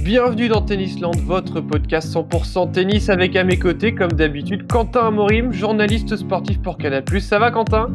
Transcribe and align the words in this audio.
Bienvenue 0.00 0.48
dans 0.48 0.60
Tennisland, 0.60 1.16
votre 1.24 1.60
podcast 1.60 2.12
100% 2.12 2.72
tennis 2.72 3.08
avec 3.08 3.36
à 3.36 3.44
mes 3.44 3.58
côtés, 3.58 3.94
comme 3.94 4.12
d'habitude, 4.12 4.70
Quentin 4.70 5.06
Amorim, 5.06 5.52
journaliste 5.52 6.16
sportif 6.16 6.60
pour 6.60 6.76
Canal+. 6.76 7.04
Ça 7.20 7.38
va 7.38 7.50
Quentin? 7.50 7.88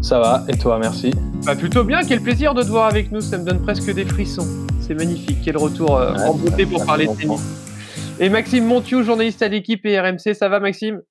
Ça 0.00 0.18
va, 0.18 0.44
et 0.48 0.56
toi, 0.56 0.78
merci 0.78 1.12
Bah 1.44 1.54
plutôt 1.54 1.84
bien, 1.84 2.00
quel 2.02 2.20
plaisir 2.20 2.54
de 2.54 2.62
te 2.62 2.68
voir 2.68 2.86
avec 2.86 3.12
nous, 3.12 3.20
ça 3.20 3.38
me 3.38 3.44
donne 3.44 3.62
presque 3.62 3.92
des 3.92 4.04
frissons. 4.04 4.46
C'est 4.80 4.94
magnifique, 4.94 5.38
quel 5.44 5.56
retour 5.56 5.96
euh, 5.96 6.14
en 6.14 6.34
beauté 6.34 6.64
pour 6.64 6.84
parler 6.86 7.06
de 7.06 7.14
tennis. 7.14 7.42
Et 8.18 8.28
Maxime 8.28 8.64
Montiou, 8.64 9.02
journaliste 9.02 9.42
à 9.42 9.48
l'équipe 9.48 9.84
et 9.84 10.00
RMC, 10.00 10.34
ça 10.34 10.48
va 10.48 10.60
Maxime? 10.60 11.02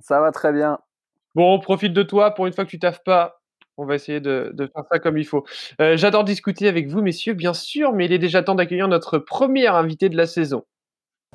Ça 0.00 0.20
va 0.20 0.30
très 0.30 0.52
bien. 0.52 0.78
Bon, 1.34 1.54
on 1.54 1.58
profite 1.58 1.92
de 1.92 2.02
toi 2.02 2.34
pour 2.34 2.46
une 2.46 2.52
fois 2.52 2.64
que 2.64 2.70
tu 2.70 2.78
taffes 2.78 3.02
pas. 3.04 3.37
On 3.80 3.86
va 3.86 3.94
essayer 3.94 4.20
de, 4.20 4.52
faire 4.58 4.84
ça 4.90 4.98
comme 4.98 5.16
il 5.16 5.24
faut. 5.24 5.44
Euh, 5.80 5.96
j'adore 5.96 6.24
discuter 6.24 6.66
avec 6.66 6.88
vous, 6.88 7.00
messieurs, 7.00 7.34
bien 7.34 7.54
sûr, 7.54 7.92
mais 7.92 8.06
il 8.06 8.12
est 8.12 8.18
déjà 8.18 8.42
temps 8.42 8.56
d'accueillir 8.56 8.88
notre 8.88 9.18
premier 9.18 9.68
invité 9.68 10.08
de 10.08 10.16
la 10.16 10.26
saison. 10.26 10.64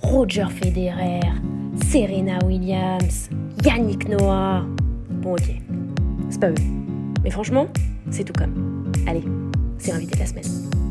Roger 0.01 0.47
Federer, 0.49 1.21
Serena 1.89 2.39
Williams, 2.45 3.29
Yannick 3.63 4.09
Noah. 4.09 4.65
Bon, 5.09 5.33
ok, 5.33 5.55
c'est 6.29 6.41
pas 6.41 6.49
eux. 6.49 6.55
Mais 7.23 7.31
franchement, 7.31 7.69
c'est 8.11 8.25
tout 8.25 8.33
comme. 8.33 8.91
Allez, 9.07 9.23
c'est 9.77 9.93
l'invité 9.93 10.15
de 10.15 10.19
la 10.19 10.25
semaine. 10.25 10.82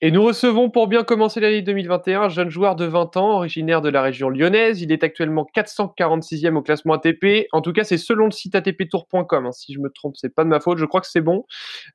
Et 0.00 0.12
nous 0.12 0.22
recevons 0.22 0.70
pour 0.70 0.86
bien 0.86 1.02
commencer 1.02 1.40
l'année 1.40 1.60
2021 1.60 2.22
un 2.22 2.28
jeune 2.28 2.50
joueur 2.50 2.76
de 2.76 2.84
20 2.84 3.16
ans, 3.16 3.30
originaire 3.32 3.82
de 3.82 3.88
la 3.88 4.00
région 4.00 4.28
lyonnaise. 4.28 4.80
Il 4.80 4.92
est 4.92 5.02
actuellement 5.02 5.44
446e 5.56 6.54
au 6.54 6.62
classement 6.62 6.94
ATP. 6.94 7.48
En 7.50 7.62
tout 7.62 7.72
cas, 7.72 7.82
c'est 7.82 7.98
selon 7.98 8.26
le 8.26 8.30
site 8.30 8.54
atptour.com. 8.54 9.46
Hein. 9.46 9.50
Si 9.50 9.72
je 9.72 9.80
me 9.80 9.90
trompe, 9.90 10.14
c'est 10.16 10.32
pas 10.32 10.44
de 10.44 10.50
ma 10.50 10.60
faute. 10.60 10.78
Je 10.78 10.84
crois 10.84 11.00
que 11.00 11.08
c'est 11.08 11.20
bon. 11.20 11.46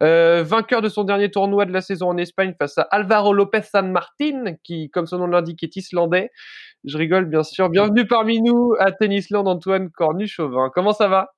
Euh, 0.01 0.43
vainqueur 0.43 0.81
de 0.81 0.89
son 0.89 1.05
dernier 1.05 1.31
tournoi 1.31 1.65
de 1.65 1.71
la 1.71 1.79
saison 1.79 2.09
en 2.09 2.17
Espagne 2.17 2.53
face 2.59 2.77
à 2.77 2.81
Alvaro 2.91 3.33
Lopez 3.33 3.61
San 3.61 3.89
Martin, 3.89 4.55
qui, 4.65 4.89
comme 4.89 5.07
son 5.07 5.19
nom 5.19 5.27
l'indique, 5.27 5.63
est 5.63 5.73
islandais. 5.77 6.29
Je 6.83 6.97
rigole, 6.97 7.23
bien 7.23 7.43
sûr. 7.43 7.69
Bienvenue 7.69 8.05
parmi 8.05 8.41
nous 8.41 8.73
à 8.79 8.91
Tennisland, 8.91 9.47
Antoine 9.47 9.89
Cornu-Chauvin. 9.89 10.71
Comment 10.75 10.91
ça 10.91 11.07
va? 11.07 11.29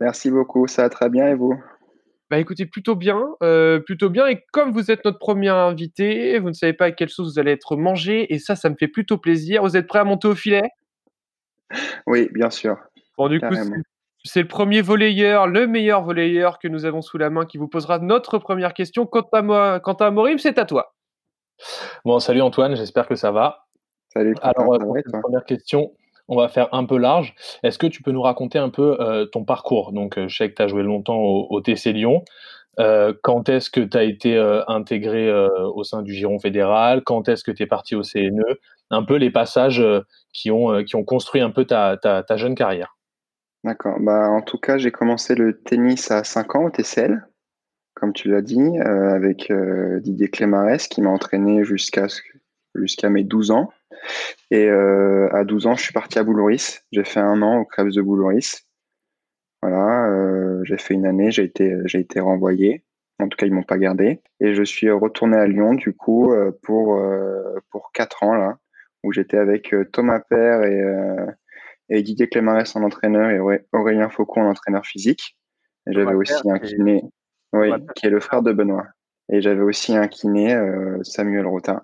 Merci 0.00 0.30
beaucoup. 0.30 0.66
Ça 0.66 0.84
va 0.84 0.88
très 0.88 1.10
bien 1.10 1.28
et 1.28 1.34
vous? 1.34 1.52
Bah 2.30 2.38
écoutez, 2.38 2.66
plutôt 2.66 2.94
bien, 2.94 3.24
euh, 3.42 3.80
plutôt 3.80 4.10
bien. 4.10 4.26
Et 4.26 4.44
comme 4.52 4.72
vous 4.72 4.90
êtes 4.90 5.04
notre 5.04 5.18
premier 5.18 5.48
invité, 5.48 6.38
vous 6.38 6.48
ne 6.48 6.54
savez 6.54 6.74
pas 6.74 6.86
à 6.86 6.90
quelle 6.92 7.08
sauce 7.08 7.32
vous 7.32 7.38
allez 7.38 7.52
être 7.52 7.76
mangé, 7.76 8.32
et 8.32 8.38
ça, 8.38 8.56
ça 8.56 8.68
me 8.68 8.76
fait 8.76 8.88
plutôt 8.88 9.18
plaisir. 9.18 9.62
Vous 9.62 9.76
êtes 9.76 9.86
prêt 9.86 9.98
à 9.98 10.04
monter 10.04 10.28
au 10.28 10.34
filet? 10.34 10.68
Oui, 12.06 12.28
bien 12.32 12.50
sûr. 12.50 12.76
Bon, 13.16 13.28
du 13.28 13.40
coup, 13.40 13.54
c'est 14.24 14.42
le 14.42 14.48
premier 14.48 14.82
volleyeur, 14.82 15.46
le 15.46 15.66
meilleur 15.66 16.02
volleyeur 16.02 16.58
que 16.58 16.68
nous 16.68 16.84
avons 16.84 17.02
sous 17.02 17.18
la 17.18 17.30
main, 17.30 17.46
qui 17.46 17.56
vous 17.56 17.68
posera 17.68 17.98
notre 17.98 18.38
première 18.38 18.74
question. 18.74 19.06
Quant 19.06 19.26
à 19.32 19.42
moi, 19.42 19.80
quant 19.80 19.94
à 19.94 20.10
Morim, 20.10 20.38
c'est 20.38 20.58
à 20.58 20.66
toi. 20.66 20.94
Bon, 22.04 22.18
salut 22.18 22.42
Antoine, 22.42 22.76
j'espère 22.76 23.08
que 23.08 23.14
ça 23.14 23.32
va. 23.32 23.66
Salut. 24.12 24.34
Alors, 24.42 24.74
euh, 24.74 25.20
première 25.22 25.44
question, 25.44 25.92
on 26.28 26.36
va 26.36 26.48
faire 26.48 26.68
un 26.72 26.84
peu 26.84 26.98
large. 26.98 27.34
Est-ce 27.62 27.78
que 27.78 27.86
tu 27.86 28.02
peux 28.02 28.12
nous 28.12 28.22
raconter 28.22 28.58
un 28.58 28.68
peu 28.68 29.00
euh, 29.00 29.26
ton 29.26 29.44
parcours? 29.44 29.92
Donc, 29.92 30.18
euh, 30.18 30.28
je 30.28 30.36
sais 30.36 30.50
que 30.50 30.54
tu 30.54 30.62
as 30.62 30.68
joué 30.68 30.82
longtemps 30.82 31.18
au, 31.18 31.60
TC 31.60 31.92
Lyon. 31.92 32.22
Euh, 32.78 33.12
quand 33.22 33.48
est-ce 33.48 33.70
que 33.70 33.80
tu 33.80 33.96
as 33.96 34.04
été 34.04 34.38
intégré 34.68 35.32
au 35.74 35.82
sein 35.82 36.02
du 36.02 36.12
Giron 36.12 36.38
fédéral? 36.38 37.02
Quand 37.04 37.28
est-ce 37.28 37.42
que 37.42 37.50
tu 37.50 37.64
es 37.64 37.66
parti 37.66 37.96
au 37.96 38.02
CNE 38.02 38.58
Un 38.90 39.02
peu 39.02 39.16
les 39.16 39.30
passages 39.30 39.82
qui, 40.32 40.50
ont, 40.50 40.84
construit 41.04 41.40
un 41.40 41.50
peu 41.50 41.64
ta, 41.64 42.22
jeune 42.36 42.54
carrière. 42.54 42.96
D'accord. 43.64 43.96
Bah, 43.98 44.28
en 44.30 44.42
tout 44.42 44.58
cas, 44.58 44.78
j'ai 44.78 44.92
commencé 44.92 45.34
le 45.34 45.60
tennis 45.60 46.12
à 46.12 46.22
5 46.22 46.54
ans 46.54 46.64
au 46.66 46.70
TCL, 46.70 47.26
comme 47.94 48.12
tu 48.12 48.30
l'as 48.30 48.42
dit, 48.42 48.78
avec 48.78 49.52
Didier 50.02 50.28
Clémarès 50.28 50.86
qui 50.86 51.02
m'a 51.02 51.10
entraîné 51.10 51.64
jusqu'à 51.64 52.06
jusqu'à 52.76 53.10
mes 53.10 53.24
12 53.24 53.50
ans. 53.50 53.70
Et 54.50 54.66
euh, 54.66 55.28
à 55.32 55.44
12 55.44 55.66
ans, 55.66 55.76
je 55.76 55.82
suis 55.82 55.92
parti 55.92 56.18
à 56.18 56.24
Boulouris. 56.24 56.78
J'ai 56.92 57.04
fait 57.04 57.20
un 57.20 57.42
an 57.42 57.58
au 57.58 57.64
Crèves 57.64 57.92
de 57.92 58.02
Boulouris. 58.02 58.62
Voilà, 59.62 60.06
euh, 60.10 60.60
j'ai 60.64 60.78
fait 60.78 60.94
une 60.94 61.06
année, 61.06 61.30
j'ai 61.30 61.44
été, 61.44 61.76
j'ai 61.84 61.98
été 61.98 62.20
renvoyé. 62.20 62.84
En 63.18 63.28
tout 63.28 63.36
cas, 63.36 63.46
ils 63.46 63.52
m'ont 63.52 63.64
pas 63.64 63.78
gardé. 63.78 64.20
Et 64.40 64.54
je 64.54 64.62
suis 64.62 64.90
retourné 64.90 65.36
à 65.36 65.46
Lyon, 65.46 65.74
du 65.74 65.92
coup, 65.92 66.32
euh, 66.32 66.52
pour, 66.62 67.02
pour 67.70 67.90
4 67.92 68.22
ans, 68.22 68.34
là, 68.34 68.58
où 69.02 69.12
j'étais 69.12 69.38
avec 69.38 69.74
Thomas 69.92 70.20
Père 70.20 70.62
et, 70.64 70.82
et 71.90 72.02
Didier 72.02 72.28
Clémarès 72.28 72.74
en 72.76 72.82
entraîneur 72.82 73.30
et 73.30 73.64
Aurélien 73.72 74.08
Faucon 74.08 74.42
en 74.42 74.50
entraîneur 74.50 74.86
physique. 74.86 75.36
Et 75.88 75.92
j'avais 75.92 76.14
aussi 76.14 76.50
un 76.50 76.58
kiné, 76.58 77.02
oui, 77.52 77.70
qui 77.96 78.06
est 78.06 78.10
le 78.10 78.20
frère 78.20 78.42
de 78.42 78.52
Benoît. 78.52 78.86
Et 79.30 79.40
j'avais 79.40 79.62
aussi 79.62 79.96
un 79.96 80.06
kiné, 80.06 80.56
Samuel 81.02 81.46
Rotin. 81.46 81.82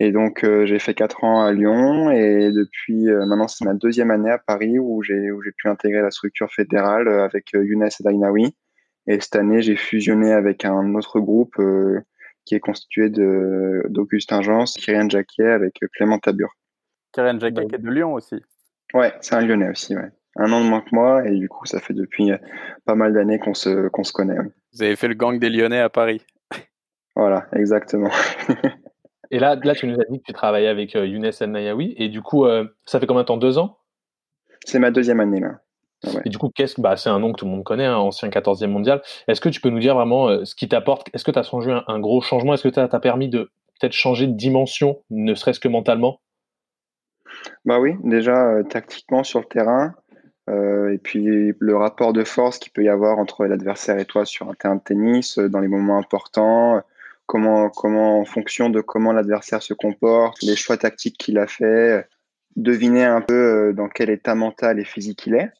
Et 0.00 0.10
donc, 0.10 0.44
euh, 0.44 0.66
j'ai 0.66 0.78
fait 0.78 0.94
quatre 0.94 1.22
ans 1.24 1.44
à 1.44 1.52
Lyon 1.52 2.10
et 2.10 2.50
depuis 2.50 3.08
euh, 3.08 3.24
maintenant, 3.26 3.48
c'est 3.48 3.64
ma 3.64 3.74
deuxième 3.74 4.10
année 4.10 4.30
à 4.30 4.38
Paris 4.38 4.78
où 4.78 5.02
j'ai 5.02 5.28
pu 5.56 5.68
intégrer 5.68 6.02
la 6.02 6.10
structure 6.10 6.50
fédérale 6.50 7.08
euh, 7.08 7.24
avec 7.24 7.52
Younes 7.52 7.84
et 7.84 8.02
Dainaoui. 8.02 8.56
Et 9.06 9.20
cette 9.20 9.36
année, 9.36 9.62
j'ai 9.62 9.76
fusionné 9.76 10.32
avec 10.32 10.64
un 10.64 10.94
autre 10.94 11.18
groupe 11.20 11.60
qui 12.44 12.54
est 12.54 12.60
constitué 12.60 13.10
d'Augustin 13.10 14.42
Jans, 14.42 14.64
Kyrian 14.64 15.08
Jacquet 15.08 15.48
avec 15.48 15.80
Clément 15.96 16.20
Tabur. 16.20 16.50
Kyrian 17.12 17.40
Jacquet 17.40 17.66
est 17.72 17.78
de 17.78 17.90
Lyon 17.90 18.14
aussi. 18.14 18.36
Ouais, 18.94 19.12
c'est 19.20 19.34
un 19.34 19.40
Lyonnais 19.40 19.70
aussi, 19.70 19.96
ouais. 19.96 20.08
Un 20.36 20.52
an 20.52 20.64
de 20.64 20.68
moins 20.68 20.82
que 20.82 20.94
moi 20.94 21.26
et 21.26 21.36
du 21.36 21.48
coup, 21.48 21.66
ça 21.66 21.80
fait 21.80 21.94
depuis 21.94 22.30
pas 22.84 22.94
mal 22.94 23.12
d'années 23.12 23.40
qu'on 23.40 23.54
se, 23.54 23.88
qu'on 23.88 24.04
se 24.04 24.12
connaît. 24.12 24.38
Vous 24.72 24.82
avez 24.82 24.94
fait 24.94 25.08
le 25.08 25.14
gang 25.14 25.38
des 25.38 25.50
Lyonnais 25.50 25.80
à 25.80 25.88
Paris. 25.88 26.24
Voilà, 27.16 27.48
exactement. 27.54 28.10
Et 29.32 29.38
là, 29.38 29.56
là, 29.64 29.74
tu 29.74 29.86
nous 29.86 29.98
as 29.98 30.04
dit 30.10 30.18
que 30.18 30.24
tu 30.24 30.32
travaillais 30.34 30.68
avec 30.68 30.94
euh, 30.94 31.06
Younes 31.06 31.30
El 31.40 31.50
Nayawi. 31.50 31.94
Et 31.96 32.10
du 32.10 32.20
coup, 32.20 32.44
euh, 32.44 32.66
ça 32.84 33.00
fait 33.00 33.06
combien 33.06 33.22
de 33.22 33.26
temps? 33.26 33.38
Deux 33.38 33.56
ans? 33.56 33.78
C'est 34.64 34.78
ma 34.78 34.90
deuxième 34.90 35.18
année 35.18 35.40
là. 35.40 35.58
Et 36.24 36.30
du 36.30 36.36
coup, 36.36 36.50
qu'est-ce 36.54 36.80
bah, 36.80 36.96
c'est 36.96 37.08
un 37.08 37.18
nom 37.18 37.32
que 37.32 37.38
tout 37.38 37.44
le 37.44 37.52
monde 37.52 37.64
connaît, 37.64 37.86
un 37.86 37.94
hein, 37.94 37.98
ancien 37.98 38.28
14e 38.28 38.66
mondial. 38.66 39.00
Est-ce 39.28 39.40
que 39.40 39.48
tu 39.48 39.60
peux 39.60 39.70
nous 39.70 39.78
dire 39.78 39.94
vraiment 39.94 40.28
euh, 40.28 40.44
ce 40.44 40.54
qui 40.54 40.68
t'apporte? 40.68 41.08
Est-ce 41.14 41.24
que 41.24 41.30
tu 41.30 41.38
as 41.38 41.44
changé 41.44 41.76
un, 41.86 42.00
gros 42.00 42.20
changement? 42.20 42.54
Est-ce 42.54 42.64
que 42.64 42.68
tu 42.68 42.78
as, 42.78 43.00
permis 43.00 43.28
de 43.28 43.50
peut-être 43.80 43.92
changer 43.92 44.26
de 44.26 44.32
dimension, 44.32 45.00
ne 45.10 45.34
serait-ce 45.34 45.60
que 45.60 45.68
mentalement? 45.68 46.20
Bah 47.64 47.78
oui, 47.78 47.94
déjà 48.02 48.62
tactiquement 48.68 49.22
sur 49.22 49.38
le 49.40 49.46
terrain. 49.46 49.94
et 50.48 50.98
puis 50.98 51.54
le 51.58 51.76
rapport 51.76 52.12
de 52.12 52.24
force 52.24 52.58
qu'il 52.58 52.72
peut 52.72 52.82
y 52.82 52.88
avoir 52.88 53.18
entre 53.18 53.46
l'adversaire 53.46 53.98
et 53.98 54.04
toi 54.04 54.24
sur 54.24 54.50
un 54.50 54.54
terrain 54.54 54.76
de 54.76 54.82
tennis, 54.82 55.38
dans 55.38 55.60
les 55.60 55.68
moments 55.68 55.98
importants, 55.98 56.82
comment, 57.32 57.70
comment 57.70 58.20
en 58.20 58.26
fonction 58.26 58.68
de 58.68 58.82
comment 58.82 59.10
l'adversaire 59.10 59.62
se 59.62 59.72
comporte, 59.72 60.42
les 60.42 60.54
choix 60.54 60.76
tactiques 60.76 61.16
qu'il 61.16 61.38
a 61.38 61.46
fait, 61.46 62.06
deviner 62.56 63.04
un 63.04 63.22
peu 63.22 63.34
euh, 63.70 63.72
dans 63.72 63.88
quel 63.88 64.10
état 64.10 64.34
mental 64.34 64.78
et 64.78 64.84
physique 64.84 65.26
il 65.26 65.36
est. 65.36 65.50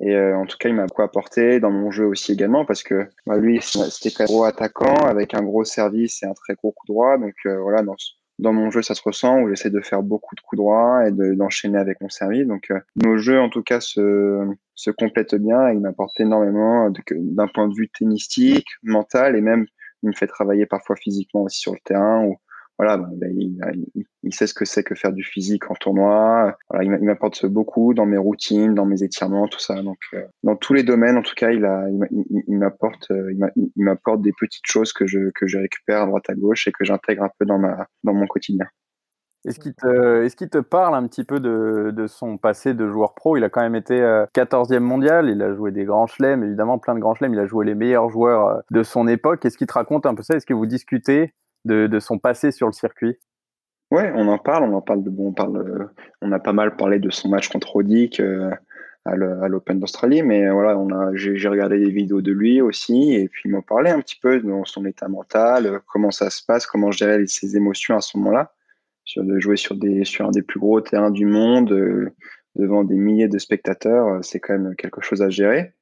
Et 0.00 0.16
euh, 0.16 0.36
en 0.36 0.44
tout 0.44 0.56
cas, 0.58 0.68
il 0.68 0.74
m'a 0.74 0.86
beaucoup 0.86 1.02
apporté 1.02 1.60
dans 1.60 1.70
mon 1.70 1.92
jeu 1.92 2.04
aussi 2.04 2.32
également 2.32 2.64
parce 2.64 2.82
que 2.82 3.06
bah, 3.26 3.36
lui, 3.36 3.60
c'était 3.62 4.10
très 4.10 4.24
gros 4.24 4.42
attaquant 4.42 5.06
avec 5.06 5.34
un 5.34 5.42
gros 5.42 5.64
service 5.64 6.20
et 6.24 6.26
un 6.26 6.34
très 6.34 6.54
gros 6.54 6.72
coup 6.72 6.86
droit. 6.88 7.16
Donc 7.16 7.34
euh, 7.46 7.60
voilà, 7.60 7.82
dans, 7.82 7.94
dans 8.40 8.52
mon 8.52 8.72
jeu, 8.72 8.82
ça 8.82 8.96
se 8.96 9.02
ressent 9.02 9.40
où 9.40 9.48
j'essaie 9.48 9.70
de 9.70 9.80
faire 9.80 10.02
beaucoup 10.02 10.34
de 10.34 10.40
coups 10.40 10.58
droits 10.58 11.06
et 11.06 11.12
d'enchaîner 11.12 11.78
avec 11.78 12.00
mon 12.00 12.08
service. 12.08 12.48
Donc 12.48 12.72
nos 12.96 13.18
jeux, 13.18 13.38
en 13.38 13.50
tout 13.50 13.62
cas, 13.62 13.78
se, 13.78 14.44
se 14.74 14.90
complètent 14.90 15.36
bien. 15.36 15.70
il 15.70 15.78
m'apporte 15.78 16.18
énormément 16.18 16.90
d'un 17.10 17.46
point 17.46 17.68
de 17.68 17.74
vue 17.74 17.88
tennistique, 17.88 18.66
mental 18.82 19.36
et 19.36 19.40
même 19.40 19.66
il 20.02 20.10
me 20.10 20.14
fait 20.14 20.26
travailler 20.26 20.66
parfois 20.66 20.96
physiquement 20.96 21.42
aussi 21.42 21.60
sur 21.60 21.72
le 21.72 21.78
terrain. 21.84 22.24
Ou, 22.24 22.36
voilà, 22.78 22.96
ben, 22.96 23.34
il, 24.22 24.32
sait 24.32 24.46
ce 24.46 24.54
que 24.54 24.64
c'est 24.64 24.84
que 24.84 24.94
faire 24.94 25.12
du 25.12 25.24
physique 25.24 25.68
en 25.68 25.74
tournoi. 25.74 26.56
Voilà, 26.70 26.84
il 26.84 27.04
m'apporte 27.04 27.44
beaucoup 27.44 27.92
dans 27.92 28.06
mes 28.06 28.18
routines, 28.18 28.74
dans 28.74 28.86
mes 28.86 29.02
étirements, 29.02 29.48
tout 29.48 29.58
ça. 29.58 29.82
Donc, 29.82 29.98
euh, 30.14 30.22
dans 30.44 30.54
tous 30.54 30.74
les 30.74 30.84
domaines, 30.84 31.16
en 31.16 31.22
tout 31.22 31.34
cas, 31.34 31.50
il, 31.50 31.68
il 32.46 32.56
m'apporte, 32.56 33.10
il 33.56 34.22
des 34.22 34.32
petites 34.38 34.66
choses 34.66 34.92
que 34.92 35.06
je, 35.06 35.58
récupère 35.58 36.02
à 36.02 36.06
droite 36.06 36.30
à 36.30 36.34
gauche 36.34 36.68
et 36.68 36.72
que 36.72 36.84
j'intègre 36.84 37.24
un 37.24 37.30
peu 37.38 37.46
dans 37.46 37.58
mon 38.04 38.26
quotidien. 38.28 38.66
Est-ce 39.44 39.60
qu'il 39.60 39.72
te, 39.72 40.24
est 40.24 40.50
te, 40.50 40.58
parle 40.58 40.96
un 40.96 41.06
petit 41.06 41.22
peu 41.22 41.38
de, 41.38 41.92
de, 41.94 42.06
son 42.08 42.38
passé 42.38 42.74
de 42.74 42.88
joueur 42.88 43.14
pro? 43.14 43.36
Il 43.36 43.44
a 43.44 43.48
quand 43.48 43.60
même 43.60 43.76
été 43.76 43.96
14e 44.34 44.74
euh, 44.74 44.80
mondial, 44.80 45.28
il 45.28 45.40
a 45.42 45.54
joué 45.54 45.70
des 45.70 45.84
grands 45.84 46.08
chelems, 46.08 46.42
évidemment 46.42 46.78
plein 46.78 46.94
de 46.94 47.00
grands 47.00 47.14
chelems, 47.14 47.34
il 47.34 47.38
a 47.38 47.46
joué 47.46 47.64
les 47.64 47.76
meilleurs 47.76 48.10
joueurs 48.10 48.46
euh, 48.48 48.60
de 48.70 48.82
son 48.82 49.06
époque. 49.06 49.44
Est-ce 49.44 49.56
qu'il 49.56 49.68
te 49.68 49.74
raconte 49.74 50.06
un 50.06 50.14
peu 50.14 50.22
ça? 50.22 50.34
Est-ce 50.34 50.46
que 50.46 50.54
vous 50.54 50.66
discutez 50.66 51.34
de, 51.64 51.86
de, 51.86 52.00
son 52.00 52.18
passé 52.18 52.50
sur 52.50 52.66
le 52.66 52.72
circuit? 52.72 53.16
Ouais, 53.92 54.12
on 54.14 54.26
en 54.28 54.38
parle, 54.38 54.64
on 54.64 54.74
en 54.74 54.82
parle 54.82 55.04
de 55.04 55.10
bon, 55.10 55.28
on 55.28 55.32
parle, 55.32 55.56
euh, 55.56 55.84
on 56.20 56.32
a 56.32 56.40
pas 56.40 56.52
mal 56.52 56.76
parlé 56.76 56.98
de 56.98 57.10
son 57.10 57.28
match 57.28 57.48
contre 57.48 57.70
Rodic 57.70 58.20
à 59.06 59.48
l'Open 59.48 59.80
d'Australie, 59.80 60.22
mais 60.22 60.50
voilà, 60.50 60.76
on 60.76 60.90
a, 60.90 61.14
j'ai 61.14 61.48
regardé 61.48 61.78
des 61.78 61.90
vidéos 61.90 62.20
de 62.20 62.32
lui 62.32 62.60
aussi, 62.60 63.14
et 63.14 63.28
puis 63.28 63.48
il 63.48 63.52
m'a 63.52 63.62
parlé 63.62 63.90
un 63.90 64.00
petit 64.00 64.18
peu 64.20 64.38
de 64.38 64.52
son 64.64 64.84
état 64.84 65.08
mental, 65.08 65.80
comment 65.86 66.10
ça 66.10 66.28
se 66.28 66.44
passe, 66.44 66.66
comment 66.66 66.90
gérer 66.90 67.26
ses 67.26 67.56
émotions 67.56 67.96
à 67.96 68.02
ce 68.02 68.18
moment-là 68.18 68.52
de 69.16 69.38
jouer 69.40 69.56
sur 69.56 69.76
des 69.76 70.04
sur 70.04 70.26
un 70.26 70.30
des 70.30 70.42
plus 70.42 70.60
gros 70.60 70.80
terrains 70.80 71.10
du 71.10 71.26
monde 71.26 71.72
euh, 71.72 72.10
devant 72.56 72.84
des 72.84 72.96
milliers 72.96 73.28
de 73.28 73.38
spectateurs, 73.38 74.08
euh, 74.08 74.22
c'est 74.22 74.40
quand 74.40 74.58
même 74.58 74.74
quelque 74.76 75.00
chose 75.00 75.22
à 75.22 75.30
gérer. 75.30 75.72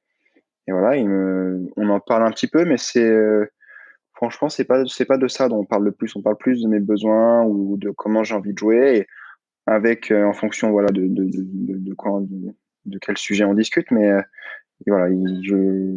Et 0.67 0.71
voilà, 0.71 0.97
il 0.97 1.07
me, 1.07 1.67
on 1.77 1.89
en 1.89 1.99
parle 1.99 2.23
un 2.23 2.31
petit 2.31 2.47
peu, 2.47 2.65
mais 2.65 2.77
c'est 2.77 3.07
euh, 3.07 3.45
franchement, 4.13 4.49
c'est 4.49 4.65
pas 4.65 4.85
c'est 4.87 5.05
pas 5.05 5.17
de 5.17 5.27
ça 5.27 5.49
dont 5.49 5.59
on 5.59 5.65
parle 5.65 5.85
le 5.85 5.91
plus. 5.91 6.15
On 6.15 6.21
parle 6.21 6.37
plus 6.37 6.61
de 6.61 6.67
mes 6.67 6.79
besoins 6.79 7.43
ou 7.43 7.77
de 7.77 7.91
comment 7.91 8.23
j'ai 8.23 8.35
envie 8.35 8.53
de 8.53 8.57
jouer, 8.57 9.07
avec 9.65 10.11
en 10.11 10.33
fonction 10.33 10.71
voilà 10.71 10.89
de 10.89 11.07
de, 11.07 11.23
de, 11.25 11.77
de, 11.77 11.93
quoi, 11.93 12.21
de, 12.21 12.99
quel 12.99 13.17
sujet 13.17 13.43
on 13.45 13.53
discute. 13.53 13.91
Mais 13.91 14.11
voilà, 14.85 15.13
je 15.43 15.95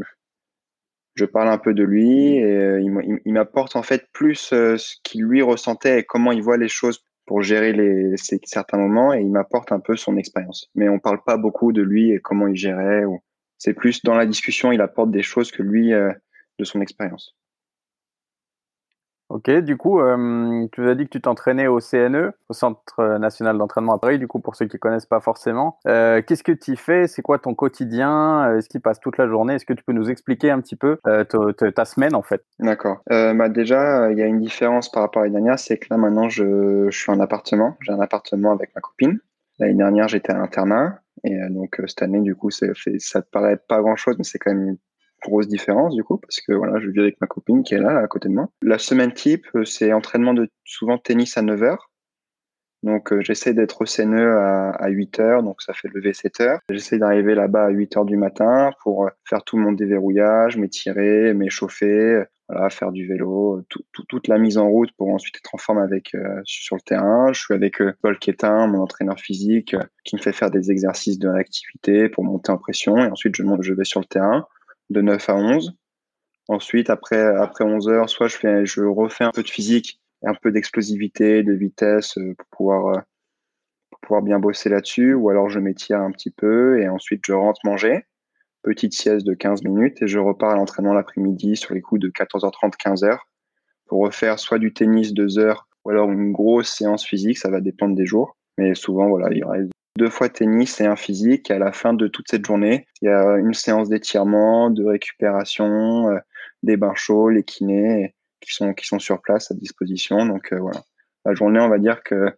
je 1.17 1.25
parle 1.25 1.49
un 1.49 1.59
peu 1.59 1.75
de 1.75 1.83
lui 1.83 2.37
et 2.37 2.79
il 3.25 3.33
m'apporte 3.33 3.75
en 3.76 3.83
fait 3.83 4.06
plus 4.12 4.37
ce 4.37 4.97
qu'il 5.03 5.25
lui 5.25 5.43
ressentait 5.43 5.99
et 5.99 6.05
comment 6.05 6.33
il 6.33 6.43
voit 6.43 6.56
les 6.56 6.69
choses 6.69 7.05
pour 7.31 7.43
gérer 7.43 7.73
les, 7.73 8.17
certains 8.43 8.77
moments 8.77 9.15
et 9.15 9.21
il 9.21 9.31
m'apporte 9.31 9.71
un 9.71 9.79
peu 9.79 9.94
son 9.94 10.17
expérience. 10.17 10.69
Mais 10.75 10.88
on 10.88 10.99
parle 10.99 11.23
pas 11.23 11.37
beaucoup 11.37 11.73
de 11.73 11.81
lui 11.81 12.11
et 12.11 12.19
comment 12.19 12.49
il 12.49 12.56
gérait. 12.56 13.05
Ou... 13.05 13.21
C'est 13.56 13.73
plus 13.73 14.03
dans 14.03 14.17
la 14.17 14.27
discussion, 14.27 14.73
il 14.73 14.81
apporte 14.81 15.12
des 15.12 15.23
choses 15.23 15.53
que 15.53 15.62
lui 15.62 15.93
euh, 15.94 16.12
de 16.59 16.65
son 16.65 16.81
expérience. 16.81 17.37
Ok, 19.31 19.49
du 19.49 19.77
coup, 19.77 20.00
euh, 20.00 20.67
tu 20.73 20.88
as 20.88 20.97
dit 20.97 21.05
que 21.05 21.11
tu 21.11 21.21
t'entraînais 21.21 21.69
au 21.69 21.79
CNE, 21.79 22.32
au 22.49 22.53
Centre 22.53 23.17
national 23.19 23.59
d'entraînement 23.59 23.94
à 23.94 23.99
Paris, 23.99 24.19
du 24.19 24.27
coup, 24.27 24.41
pour 24.41 24.56
ceux 24.56 24.67
qui 24.67 24.75
ne 24.75 24.81
connaissent 24.81 25.06
pas 25.06 25.21
forcément. 25.21 25.79
Euh, 25.87 26.21
qu'est-ce 26.21 26.43
que 26.43 26.50
tu 26.50 26.75
fais? 26.75 27.06
C'est 27.06 27.23
quoi 27.23 27.38
ton 27.38 27.55
quotidien? 27.55 28.56
Est-ce 28.56 28.69
qu'il 28.69 28.81
passe 28.81 28.99
toute 28.99 29.19
la 29.19 29.29
journée? 29.29 29.55
Est-ce 29.55 29.65
que 29.65 29.73
tu 29.73 29.85
peux 29.85 29.93
nous 29.93 30.11
expliquer 30.11 30.50
un 30.50 30.61
petit 30.61 30.75
peu 30.75 30.99
euh, 31.06 31.23
ta, 31.23 31.85
semaine, 31.85 32.17
en 32.17 32.23
fait? 32.23 32.44
D'accord. 32.59 33.03
bah 33.09 33.49
déjà, 33.49 34.11
il 34.11 34.19
y 34.19 34.23
a 34.23 34.27
une 34.27 34.41
différence 34.41 34.91
par 34.91 35.05
rapport 35.05 35.23
à 35.23 35.27
l'année 35.27 35.37
dernière, 35.37 35.61
c'est 35.61 35.79
que 35.79 35.87
là, 35.91 35.97
maintenant, 35.97 36.29
je, 36.29 36.88
je 36.91 36.99
suis 36.99 37.12
en 37.12 37.21
appartement. 37.21 37.76
J'ai 37.83 37.93
un 37.93 38.00
appartement 38.00 38.50
avec 38.50 38.75
ma 38.75 38.81
copine. 38.81 39.21
L'année 39.61 39.75
dernière, 39.75 40.09
j'étais 40.09 40.33
à 40.33 40.38
l'internat. 40.38 40.99
Et 41.23 41.38
donc, 41.50 41.81
cette 41.87 42.03
année, 42.03 42.21
du 42.21 42.35
coup, 42.35 42.50
ça, 42.50 42.67
te 42.67 43.31
paraît 43.31 43.59
pas 43.69 43.81
grand-chose, 43.81 44.17
mais 44.19 44.25
c'est 44.25 44.41
quand 44.41 44.53
même 44.53 44.76
grosse 45.21 45.49
différence 45.49 45.95
du 45.95 46.05
coup 46.05 46.19
parce 46.19 46.41
que 46.41 46.53
voilà, 46.53 46.81
je 46.81 46.89
vis 46.89 47.01
avec 47.01 47.21
ma 47.21 47.27
copine 47.27 47.63
qui 47.63 47.75
est 47.75 47.81
là, 47.81 47.99
à 47.99 48.07
côté 48.07 48.29
de 48.29 48.35
moi. 48.35 48.49
La 48.63 48.79
semaine 48.79 49.13
type, 49.13 49.47
euh, 49.55 49.65
c'est 49.65 49.93
entraînement 49.93 50.35
de 50.35 50.49
souvent 50.65 50.99
tennis 50.99 51.37
à 51.37 51.43
9 51.43 51.61
h 51.61 51.77
Donc 52.83 53.13
euh, 53.13 53.21
j'essaie 53.21 53.55
d'être 53.55 53.83
au 53.83 53.85
CNE 53.85 54.37
à, 54.37 54.71
à 54.71 54.89
8 54.89 55.19
h 55.19 55.45
donc 55.45 55.63
ça 55.63 55.73
fait 55.73 55.89
lever 55.89 56.13
7 56.13 56.41
h 56.41 56.59
J'essaie 56.71 56.99
d'arriver 56.99 57.35
là-bas 57.35 57.67
à 57.67 57.71
8 57.71 57.97
h 57.97 58.07
du 58.07 58.17
matin 58.17 58.71
pour 58.83 59.05
euh, 59.05 59.11
faire 59.29 59.43
tout 59.45 59.59
mon 59.59 59.73
déverrouillage, 59.73 60.57
m'étirer, 60.57 61.35
m'échauffer, 61.35 62.25
faire 62.71 62.91
du 62.91 63.07
vélo, 63.07 63.65
toute 64.09 64.27
la 64.27 64.37
mise 64.37 64.59
en 64.59 64.69
route 64.69 64.91
pour 64.99 65.11
ensuite 65.11 65.37
être 65.37 65.55
en 65.55 65.59
forme 65.59 65.79
avec 65.79 66.17
sur 66.43 66.75
le 66.75 66.81
terrain. 66.81 67.33
Je 67.33 67.41
suis 67.41 67.55
avec 67.55 67.77
Paul 68.03 68.19
Quétin, 68.19 68.67
mon 68.67 68.81
entraîneur 68.81 69.21
physique, 69.21 69.77
qui 70.03 70.17
me 70.17 70.21
fait 70.21 70.33
faire 70.33 70.51
des 70.51 70.73
exercices 70.73 71.21
de 71.21 71.29
réactivité 71.29 72.09
pour 72.09 72.25
monter 72.25 72.51
en 72.51 72.59
pression 72.59 72.99
et 72.99 73.07
ensuite 73.07 73.37
je, 73.37 73.45
monte, 73.45 73.63
je 73.63 73.73
vais 73.73 73.85
sur 73.85 74.01
le 74.01 74.07
terrain 74.07 74.49
de 74.91 75.01
9 75.01 75.29
à 75.29 75.37
11. 75.37 75.75
Ensuite, 76.49 76.91
après, 76.91 77.21
après 77.21 77.65
11 77.65 77.89
heures, 77.89 78.11
soit 78.11 78.29
je, 78.29 78.37
fais, 78.37 78.67
je 78.67 78.83
refais 78.83 79.25
un 79.25 79.31
peu 79.31 79.43
de 79.43 79.49
physique, 79.49 80.01
un 80.25 80.35
peu 80.35 80.51
d'explosivité, 80.53 81.43
de 81.43 81.53
vitesse 81.53 82.19
euh, 82.19 82.35
pour 82.37 82.47
pouvoir, 82.51 82.87
euh, 82.89 83.01
pour 83.91 84.01
pouvoir 84.01 84.23
bien 84.23 84.39
bosser 84.39 84.69
là-dessus, 84.69 85.15
ou 85.15 85.31
alors 85.31 85.49
je 85.49 85.59
m'étire 85.61 86.01
un 86.01 86.11
petit 86.11 86.31
peu 86.31 86.81
et 86.81 86.89
ensuite 86.89 87.23
je 87.27 87.33
rentre 87.33 87.61
manger. 87.65 88.05
Petite 88.63 88.93
sieste 88.93 89.27
de 89.27 89.33
15 89.33 89.63
minutes 89.63 90.03
et 90.03 90.07
je 90.07 90.19
repars 90.19 90.51
à 90.51 90.57
l'entraînement 90.57 90.93
l'après-midi 90.93 91.57
sur 91.57 91.73
les 91.73 91.81
coups 91.81 92.01
de 92.01 92.09
14h30, 92.09 92.75
15h 92.77 93.19
pour 93.87 94.03
refaire 94.03 94.39
soit 94.39 94.59
du 94.59 94.73
tennis 94.73 95.13
2 95.13 95.39
heures 95.39 95.67
ou 95.85 95.91
alors 95.91 96.11
une 96.11 96.33
grosse 96.33 96.69
séance 96.69 97.05
physique, 97.05 97.39
ça 97.39 97.51
va 97.51 97.61
dépendre 97.61 97.97
des 97.97 98.07
jours. 98.07 98.37
Mais 98.57 98.75
souvent, 98.75 99.09
voilà, 99.09 99.35
il 99.35 99.45
reste 99.45 99.71
deux 99.97 100.11
fois 100.11 100.29
tennis 100.29 100.81
et 100.81 100.87
un 100.87 100.97
physique. 100.97 101.51
Et 101.51 101.55
à 101.55 101.59
la 101.59 101.73
fin 101.73 101.95
de 101.95 102.07
toute 102.07 102.29
cette 102.29 102.45
journée, 102.45 102.87
il 103.03 103.07
y 103.07 103.09
a 103.09 103.37
une 103.37 103.55
séance 103.55 103.89
d'étirement, 103.89 104.71
de 104.71 104.85
récupération, 104.85 106.11
euh, 106.11 106.19
des 106.63 106.77
bains 106.77 106.95
chauds, 106.95 107.29
les 107.29 107.45
kinés 107.45 108.15
qui 108.41 108.55
sont, 108.55 108.73
qui 108.75 108.87
sont 108.87 108.99
sur 108.99 109.21
place 109.21 109.51
à 109.51 109.55
disposition. 109.55 110.25
Donc 110.27 110.53
euh, 110.53 110.59
voilà. 110.59 110.81
La 111.25 111.35
journée, 111.35 111.61
on 111.61 111.69
va 111.69 111.79
dire 111.79 112.03
que 112.03 112.35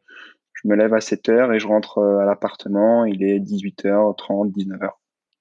je 0.54 0.68
me 0.68 0.74
lève 0.74 0.94
à 0.94 1.00
7 1.00 1.28
heures 1.28 1.52
et 1.52 1.58
je 1.58 1.66
rentre 1.66 1.98
euh, 1.98 2.18
à 2.18 2.24
l'appartement. 2.24 3.04
Il 3.04 3.22
est 3.22 3.38
18h30, 3.38 4.52
19h. 4.52 4.90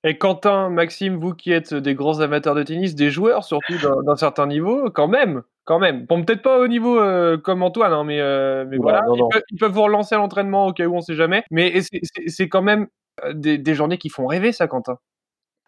Et 0.03 0.17
Quentin, 0.17 0.69
Maxime, 0.69 1.17
vous 1.17 1.33
qui 1.35 1.51
êtes 1.51 1.75
des 1.75 1.93
grands 1.93 2.21
amateurs 2.21 2.55
de 2.55 2.63
tennis, 2.63 2.95
des 2.95 3.11
joueurs 3.11 3.43
surtout 3.43 3.75
d'un 4.03 4.15
certain 4.15 4.47
niveau, 4.47 4.89
quand 4.89 5.07
même, 5.07 5.43
quand 5.71 5.79
même. 5.79 6.05
Bon, 6.05 6.21
peut-être 6.21 6.41
pas 6.41 6.59
au 6.59 6.67
niveau 6.67 6.99
euh, 6.99 7.37
comme 7.37 7.63
Antoine, 7.63 7.93
hein, 7.93 8.03
mais, 8.03 8.19
euh, 8.19 8.65
mais 8.67 8.75
voilà, 8.75 9.05
ils, 9.49 9.57
Peuvent, 9.57 9.71
vous 9.71 9.83
relancer 9.83 10.13
à 10.13 10.17
l'entraînement 10.17 10.67
au 10.67 10.73
cas 10.73 10.85
où 10.85 10.97
on 10.97 10.99
sait 10.99 11.15
jamais. 11.15 11.45
Mais 11.49 11.79
c'est 12.27 12.49
quand 12.49 12.61
même 12.61 12.87
euh, 13.23 13.31
des, 13.33 13.73
journées 13.73 13.97
qui 13.97 14.09
font 14.09 14.27
rêver, 14.27 14.51
ça, 14.51 14.67
Quentin. 14.67 14.97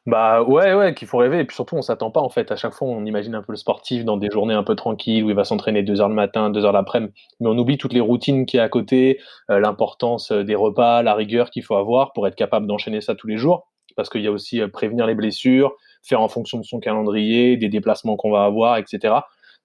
Bah 0.05 0.44
ouais, 0.44 0.73
ouais, 0.73 0.94
qui 0.94 1.05
font 1.05 1.19
rêver. 1.19 1.39
Et 1.39 1.45
puis 1.45 1.55
surtout, 1.55 1.77
on 1.77 1.81
s'attend 1.81 2.11
pas 2.11 2.19
en 2.19 2.27
fait. 2.27 2.51
À 2.51 2.57
chaque 2.57 2.73
fois, 2.73 2.89
on 2.89 3.05
imagine 3.05 3.33
un 3.33 3.41
peu 3.41 3.53
le 3.53 3.57
sportif 3.57 4.03
dans 4.03 4.17
des 4.17 4.29
journées 4.29 4.53
un 4.53 4.63
peu 4.63 4.75
tranquilles 4.75 5.23
où 5.23 5.29
il 5.29 5.35
va 5.38 5.45
s'entraîner 5.45 5.83
deux 5.83 6.01
heures 6.01 6.09
le 6.09 6.15
matin, 6.15 6.50
deux 6.50 6.65
heures 6.65 6.73
l'après-midi. 6.73 7.13
Mais 7.39 7.47
on 7.47 7.57
oublie 7.57 7.77
toutes 7.77 7.94
les 7.94 8.01
routines 8.01 8.45
qui 8.45 8.57
est 8.57 8.59
à 8.59 8.67
côté, 8.67 9.21
l'importance 9.47 10.33
des 10.33 10.55
repas, 10.55 11.01
la 11.01 11.15
rigueur 11.15 11.50
qu'il 11.50 11.63
faut 11.63 11.75
avoir 11.75 12.11
pour 12.11 12.27
être 12.27 12.35
capable 12.35 12.67
d'enchaîner 12.67 13.00
ça 13.00 13.15
tous 13.15 13.27
les 13.27 13.38
jours 13.38 13.69
parce 13.95 14.09
qu'il 14.09 14.21
y 14.21 14.27
a 14.27 14.31
aussi 14.31 14.59
prévenir 14.73 15.05
les 15.05 15.13
blessures, 15.15 15.73
faire 16.01 16.19
en 16.19 16.27
fonction 16.27 16.57
de 16.57 16.63
son 16.63 16.79
calendrier, 16.79 17.57
des 17.57 17.69
déplacements 17.69 18.15
qu'on 18.15 18.31
va 18.31 18.44
avoir, 18.44 18.77
etc. 18.77 19.13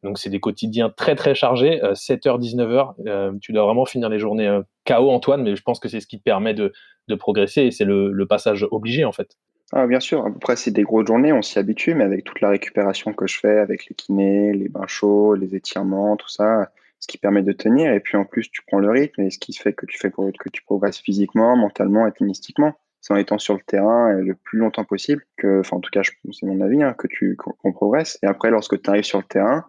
Donc 0.03 0.19
c'est 0.19 0.31
des 0.31 0.41
quotidiens 0.41 0.91
très 0.91 1.17
très 1.17 1.35
chargés, 1.35 1.81
7h, 1.83 2.41
19h, 2.41 3.39
tu 3.41 3.53
dois 3.53 3.65
vraiment 3.65 3.85
finir 3.85 4.09
les 4.09 4.19
journées 4.19 4.47
euh, 4.47 4.63
KO 4.87 5.11
Antoine, 5.11 5.43
mais 5.43 5.57
je 5.57 5.63
pense 5.63 5.81
que 5.81 5.89
c'est 5.89 6.01
ce 6.01 6.07
qui 6.07 6.19
te 6.19 6.23
permet 6.23 6.55
de, 6.55 6.73
progresser 7.19 7.63
et 7.63 7.71
c'est 7.71 7.85
le, 7.85 8.27
passage 8.27 8.67
obligé 8.71 9.05
en 9.05 9.13
fait. 9.13 9.37
Ah, 9.73 9.87
bien 9.87 10.01
sûr, 10.01 10.25
après 10.25 10.57
c'est 10.57 10.71
des 10.71 10.83
grosses 10.83 11.07
journées, 11.07 11.33
on 11.33 11.43
s'y 11.43 11.59
habitue, 11.59 11.95
mais 11.95 12.05
avec 12.05 12.25
toute 12.25 12.41
la 12.41 12.51
récupération 12.51 13.13
que 13.13 13.27
je 13.27 13.39
fais, 13.39 13.59
avec 13.59 13.87
les 13.89 13.95
kinés, 13.95 14.53
les 14.53 14.69
bains 14.69 14.87
chauds, 14.87 15.35
les 15.35 15.55
étirements, 15.55 16.17
tout 16.17 16.29
ça, 16.29 16.71
ce 17.01 17.07
qui 17.07 17.19
permet 17.19 17.43
de 17.43 17.53
tenir, 17.53 17.93
et 17.93 18.01
puis 18.01 18.17
en 18.17 18.25
plus 18.25 18.51
tu 18.51 18.63
prends 18.67 18.79
le 18.79 18.91
rythme, 18.91 19.23
et 19.23 19.31
ce 19.31 19.39
qui 19.39 19.53
fait 19.53 19.73
que 19.73 19.87
tu 19.87 19.99
fais 19.99 20.11
que 20.11 20.49
tu 20.51 20.63
progresses 20.63 20.99
physiquement, 20.99 21.57
mentalement 21.57 22.07
et 22.07 22.13
tennistiquement 22.13 22.75
c'est 23.01 23.15
en 23.15 23.17
étant 23.17 23.39
sur 23.39 23.55
le 23.55 23.61
terrain 23.61 24.13
le 24.13 24.35
plus 24.35 24.59
longtemps 24.59 24.85
possible 24.85 25.25
enfin 25.45 25.77
en 25.77 25.81
tout 25.81 25.91
cas 25.91 26.03
c'est 26.03 26.47
mon 26.47 26.61
avis, 26.61 26.83
hein, 26.83 26.95
que 26.97 27.07
tu 27.07 27.37
qu'on 27.37 27.73
progresse. 27.73 28.19
Et 28.23 28.27
après 28.27 28.51
lorsque 28.51 28.81
tu 28.81 28.91
arrives 28.91 29.05
sur 29.05 29.19
le 29.19 29.25
terrain, 29.25 29.65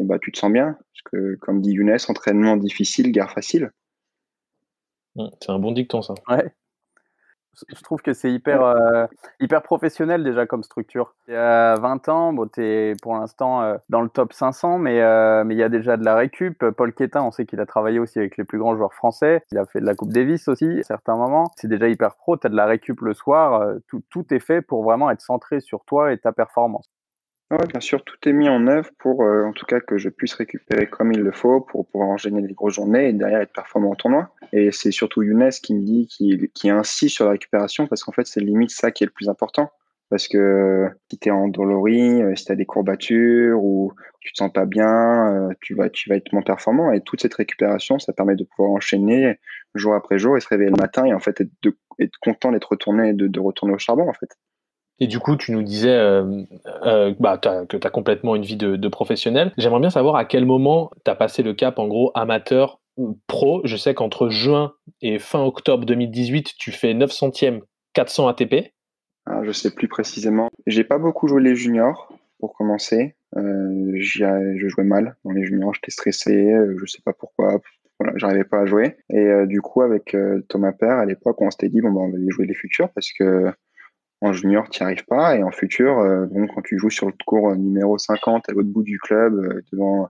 et 0.00 0.04
bah, 0.04 0.18
tu 0.18 0.32
te 0.32 0.38
sens 0.38 0.52
bien. 0.52 0.72
Parce 0.72 1.02
que 1.12 1.36
comme 1.36 1.60
dit 1.60 1.72
Younes, 1.72 1.96
entraînement 2.08 2.56
difficile, 2.56 3.12
guerre 3.12 3.30
facile. 3.30 3.70
C'est 5.16 5.50
un 5.50 5.58
bon 5.58 5.72
dicton 5.72 6.02
ça. 6.02 6.14
Ouais 6.28 6.52
je 7.68 7.82
trouve 7.82 8.00
que 8.02 8.12
c'est 8.12 8.32
hyper, 8.32 8.62
euh, 8.62 9.06
hyper 9.40 9.62
professionnel 9.62 10.24
déjà 10.24 10.46
comme 10.46 10.62
structure. 10.62 11.14
Il 11.28 11.34
y 11.34 11.36
a 11.36 11.74
20 11.76 12.08
ans, 12.08 12.32
bon, 12.32 12.48
tu 12.48 12.62
es 12.62 12.94
pour 13.02 13.14
l'instant 13.14 13.62
euh, 13.62 13.76
dans 13.88 14.00
le 14.00 14.08
top 14.08 14.32
500, 14.32 14.78
mais 14.78 15.00
euh, 15.00 15.44
mais 15.44 15.54
il 15.54 15.58
y 15.58 15.62
a 15.62 15.68
déjà 15.68 15.96
de 15.96 16.04
la 16.04 16.14
récup. 16.14 16.64
Paul 16.76 16.92
Quétin, 16.92 17.22
on 17.22 17.30
sait 17.30 17.46
qu'il 17.46 17.60
a 17.60 17.66
travaillé 17.66 17.98
aussi 17.98 18.18
avec 18.18 18.36
les 18.36 18.44
plus 18.44 18.58
grands 18.58 18.76
joueurs 18.76 18.94
français. 18.94 19.44
Il 19.52 19.58
a 19.58 19.66
fait 19.66 19.80
de 19.80 19.86
la 19.86 19.94
Coupe 19.94 20.12
Davis 20.12 20.48
aussi 20.48 20.80
à 20.80 20.82
certains 20.82 21.16
moments. 21.16 21.50
C'est 21.56 21.68
déjà 21.68 21.88
hyper 21.88 22.16
pro. 22.16 22.36
Tu 22.36 22.46
as 22.46 22.50
de 22.50 22.56
la 22.56 22.66
récup 22.66 23.00
le 23.00 23.14
soir. 23.14 23.74
tout, 23.88 24.02
tout 24.10 24.32
est 24.32 24.40
fait 24.40 24.62
pour 24.62 24.84
vraiment 24.84 25.10
être 25.10 25.20
centré 25.20 25.60
sur 25.60 25.84
toi 25.84 26.12
et 26.12 26.18
ta 26.18 26.32
performance. 26.32 26.88
Oui, 27.52 27.66
bien 27.68 27.80
sûr, 27.80 28.04
tout 28.04 28.16
est 28.28 28.32
mis 28.32 28.48
en 28.48 28.68
œuvre 28.68 28.88
pour, 28.98 29.24
euh, 29.24 29.42
en 29.44 29.52
tout 29.52 29.66
cas, 29.66 29.80
que 29.80 29.98
je 29.98 30.08
puisse 30.08 30.34
récupérer 30.34 30.86
comme 30.88 31.12
il 31.12 31.20
le 31.20 31.32
faut 31.32 31.60
pour 31.60 31.84
pouvoir 31.88 32.10
enchaîner 32.10 32.40
les 32.40 32.54
grosses 32.54 32.74
journées 32.74 33.08
et 33.08 33.12
derrière 33.12 33.40
être 33.40 33.52
performant 33.52 33.90
en 33.90 33.94
tournoi. 33.96 34.32
Et 34.52 34.70
c'est 34.70 34.92
surtout 34.92 35.22
Younes 35.22 35.50
qui 35.50 35.74
me 35.74 35.82
dit, 35.82 36.06
qui, 36.54 36.70
insiste 36.70 37.16
sur 37.16 37.24
la 37.24 37.32
récupération 37.32 37.88
parce 37.88 38.04
qu'en 38.04 38.12
fait, 38.12 38.24
c'est 38.26 38.38
limite 38.38 38.70
ça 38.70 38.92
qui 38.92 39.02
est 39.02 39.08
le 39.08 39.12
plus 39.12 39.28
important. 39.28 39.72
Parce 40.10 40.28
que 40.28 40.88
si 41.10 41.18
tu 41.18 41.28
es 41.28 41.32
endolori, 41.32 42.22
euh, 42.22 42.36
si 42.36 42.44
tu 42.44 42.52
as 42.52 42.56
des 42.56 42.66
courbatures 42.66 43.62
ou 43.62 43.94
tu 44.20 44.32
te 44.32 44.38
sens 44.38 44.52
pas 44.52 44.64
bien, 44.64 45.48
euh, 45.48 45.52
tu 45.60 45.74
vas, 45.74 45.90
tu 45.90 46.08
vas 46.08 46.16
être 46.16 46.32
moins 46.32 46.42
performant. 46.42 46.92
Et 46.92 47.00
toute 47.00 47.20
cette 47.20 47.34
récupération, 47.34 47.98
ça 47.98 48.12
permet 48.12 48.36
de 48.36 48.44
pouvoir 48.44 48.70
enchaîner 48.70 49.40
jour 49.74 49.94
après 49.94 50.18
jour 50.18 50.36
et 50.36 50.40
se 50.40 50.48
réveiller 50.48 50.70
le 50.70 50.80
matin 50.80 51.04
et 51.04 51.14
en 51.14 51.20
fait 51.20 51.40
être 51.40 52.16
content 52.20 52.52
d'être 52.52 52.70
retourné, 52.70 53.12
de, 53.12 53.26
de 53.26 53.40
retourner 53.40 53.74
au 53.74 53.78
charbon 53.78 54.08
en 54.08 54.12
fait. 54.12 54.30
Et 55.00 55.06
du 55.06 55.18
coup, 55.18 55.34
tu 55.36 55.52
nous 55.52 55.62
disais 55.62 55.96
euh, 55.96 56.42
euh, 56.84 57.14
bah, 57.18 57.38
que 57.38 57.76
tu 57.76 57.86
as 57.86 57.90
complètement 57.90 58.36
une 58.36 58.42
vie 58.42 58.56
de, 58.56 58.88
professionnel. 58.88 59.52
J'aimerais 59.56 59.80
bien 59.80 59.90
savoir 59.90 60.16
à 60.16 60.26
quel 60.26 60.44
moment 60.44 60.90
tu 61.04 61.10
as 61.10 61.14
passé 61.14 61.42
le 61.42 61.54
cap, 61.54 61.78
en 61.78 61.88
gros, 61.88 62.12
amateur 62.14 62.80
pro. 63.26 63.62
Je 63.64 63.76
sais 63.76 63.94
qu'entre 63.94 64.28
juin 64.28 64.74
et 65.00 65.18
fin 65.18 65.42
octobre 65.42 65.86
2018, 65.86 66.52
tu 66.58 66.70
fais 66.70 66.92
9 66.92 67.10
centièmes 67.10 67.62
400 67.94 68.28
ATP. 68.28 68.72
Ah, 69.24 69.40
je 69.42 69.52
sais 69.52 69.74
plus 69.74 69.88
précisément. 69.88 70.50
J'ai 70.66 70.84
pas 70.84 70.98
beaucoup 70.98 71.28
joué 71.28 71.42
les 71.42 71.56
juniors 71.56 72.12
pour 72.38 72.54
commencer. 72.54 73.16
Euh, 73.36 73.92
je 73.96 74.68
jouais 74.68 74.84
mal 74.84 75.16
dans 75.24 75.30
les 75.30 75.44
juniors, 75.44 75.72
j'étais 75.72 75.92
stressé, 75.92 76.52
je 76.76 76.86
sais 76.86 77.02
pas 77.02 77.12
pourquoi. 77.14 77.60
Voilà, 77.98 78.14
j'arrivais 78.16 78.44
pas 78.44 78.60
à 78.60 78.66
jouer. 78.66 78.96
Et 79.10 79.46
du 79.46 79.62
coup, 79.62 79.82
avec 79.82 80.16
Thomas 80.48 80.72
Père, 80.72 80.98
à 80.98 81.06
l'époque, 81.06 81.40
on 81.40 81.50
s'était 81.50 81.68
dit, 81.68 81.80
bon, 81.80 81.90
bah, 81.92 82.00
on 82.00 82.10
va 82.10 82.16
aller 82.16 82.30
jouer 82.30 82.46
les 82.46 82.54
futurs 82.54 82.90
parce 82.92 83.12
que 83.12 83.52
en 84.20 84.32
junior, 84.32 84.68
tu 84.68 84.82
n'y 84.82 84.86
arrives 84.86 85.04
pas. 85.06 85.36
Et 85.36 85.42
en 85.42 85.50
futur, 85.50 85.98
euh, 85.98 86.26
quand 86.54 86.62
tu 86.62 86.78
joues 86.78 86.90
sur 86.90 87.06
le 87.06 87.14
cours 87.26 87.54
numéro 87.56 87.98
50 87.98 88.48
à 88.48 88.52
l'autre 88.52 88.68
bout 88.68 88.82
du 88.82 88.98
club, 88.98 89.34
euh, 89.34 89.62
devant, 89.72 90.08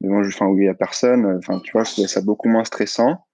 devant 0.00 0.20
enfin, 0.20 0.46
où 0.46 0.58
il 0.58 0.62
n'y 0.62 0.68
a 0.68 0.74
personne, 0.74 1.26
enfin, 1.38 1.60
tu 1.60 1.72
vois, 1.72 1.84
je 1.84 2.06
ça 2.06 2.20
beaucoup 2.22 2.48
moins 2.48 2.64
stressant. 2.64 3.24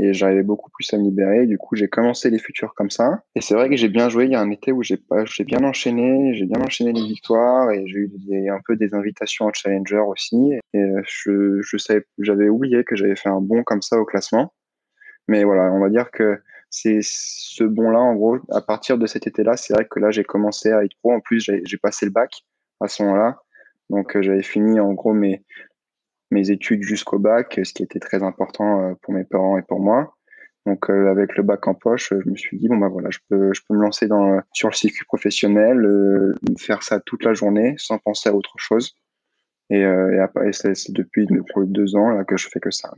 et 0.00 0.12
j'arrivais 0.14 0.44
beaucoup 0.44 0.70
plus 0.70 0.92
à 0.94 0.98
me 0.98 1.02
libérer. 1.02 1.46
Du 1.46 1.58
coup, 1.58 1.74
j'ai 1.76 1.88
commencé 1.88 2.30
les 2.30 2.38
futurs 2.38 2.72
comme 2.74 2.90
ça. 2.90 3.22
Et 3.34 3.40
c'est 3.40 3.54
vrai 3.54 3.68
que 3.68 3.76
j'ai 3.76 3.88
bien 3.88 4.08
joué. 4.08 4.24
Il 4.26 4.32
y 4.32 4.36
a 4.36 4.40
un 4.40 4.50
été 4.50 4.72
où 4.72 4.82
j'ai 4.82 4.96
pas, 4.96 5.24
j'ai 5.26 5.44
bien 5.44 5.62
enchaîné, 5.64 6.34
j'ai 6.34 6.46
bien 6.46 6.60
enchaîné 6.62 6.92
les 6.92 7.06
victoires 7.06 7.70
et 7.72 7.84
j'ai 7.86 7.98
eu 7.98 8.50
un 8.50 8.60
peu 8.66 8.76
des 8.76 8.94
invitations 8.94 9.46
en 9.46 9.52
challenger 9.52 9.98
aussi. 9.98 10.52
Et 10.72 10.92
je, 11.04 11.60
je 11.62 11.76
j'avais 12.18 12.48
oublié 12.48 12.84
que 12.84 12.96
j'avais 12.96 13.16
fait 13.16 13.28
un 13.28 13.40
bon 13.40 13.64
comme 13.64 13.82
ça 13.82 13.98
au 13.98 14.04
classement. 14.04 14.52
Mais 15.28 15.44
voilà, 15.44 15.70
on 15.72 15.80
va 15.80 15.90
dire 15.90 16.10
que 16.10 16.40
c'est 16.70 16.98
ce 17.02 17.64
bon-là, 17.64 17.98
en 17.98 18.14
gros, 18.14 18.38
à 18.50 18.60
partir 18.60 18.98
de 18.98 19.06
cet 19.06 19.26
été-là, 19.26 19.56
c'est 19.56 19.72
vrai 19.72 19.86
que 19.86 20.00
là, 20.00 20.10
j'ai 20.10 20.24
commencé 20.24 20.70
à 20.70 20.84
être 20.84 20.96
pro. 20.98 21.12
En 21.12 21.20
plus, 21.20 21.40
j'ai 21.40 21.78
passé 21.78 22.06
le 22.06 22.12
bac 22.12 22.44
à 22.80 22.88
ce 22.88 23.02
moment-là. 23.02 23.42
Donc, 23.90 24.16
euh, 24.16 24.22
j'avais 24.22 24.42
fini, 24.42 24.78
en 24.80 24.92
gros, 24.92 25.14
mes, 25.14 25.42
mes 26.30 26.50
études 26.50 26.82
jusqu'au 26.82 27.18
bac, 27.18 27.58
ce 27.62 27.72
qui 27.72 27.82
était 27.82 28.00
très 28.00 28.22
important 28.22 28.82
euh, 28.82 28.94
pour 29.02 29.14
mes 29.14 29.24
parents 29.24 29.56
et 29.58 29.62
pour 29.62 29.80
moi. 29.80 30.14
Donc, 30.66 30.90
euh, 30.90 31.10
avec 31.10 31.36
le 31.36 31.42
bac 31.42 31.66
en 31.66 31.74
poche, 31.74 32.12
je 32.12 32.28
me 32.28 32.36
suis 32.36 32.58
dit, 32.58 32.68
bon, 32.68 32.76
bah 32.76 32.88
voilà, 32.88 33.08
je 33.10 33.18
peux, 33.30 33.54
je 33.54 33.62
peux 33.66 33.74
me 33.74 33.80
lancer 33.80 34.06
dans, 34.06 34.38
sur 34.52 34.68
le 34.68 34.74
circuit 34.74 35.06
professionnel, 35.06 36.34
faire 36.58 36.82
ça 36.82 37.00
toute 37.00 37.24
la 37.24 37.32
journée 37.32 37.74
sans 37.78 37.96
penser 37.98 38.28
à 38.28 38.34
autre 38.34 38.52
chose. 38.58 38.94
Et, 39.70 39.80
et, 39.80 40.52
c'est 40.52 40.92
depuis 40.92 41.26
deux 41.26 41.96
ans 41.96 42.10
là, 42.10 42.24
que 42.24 42.36
je 42.36 42.48
fais 42.48 42.60
que 42.60 42.70
ça. 42.70 42.92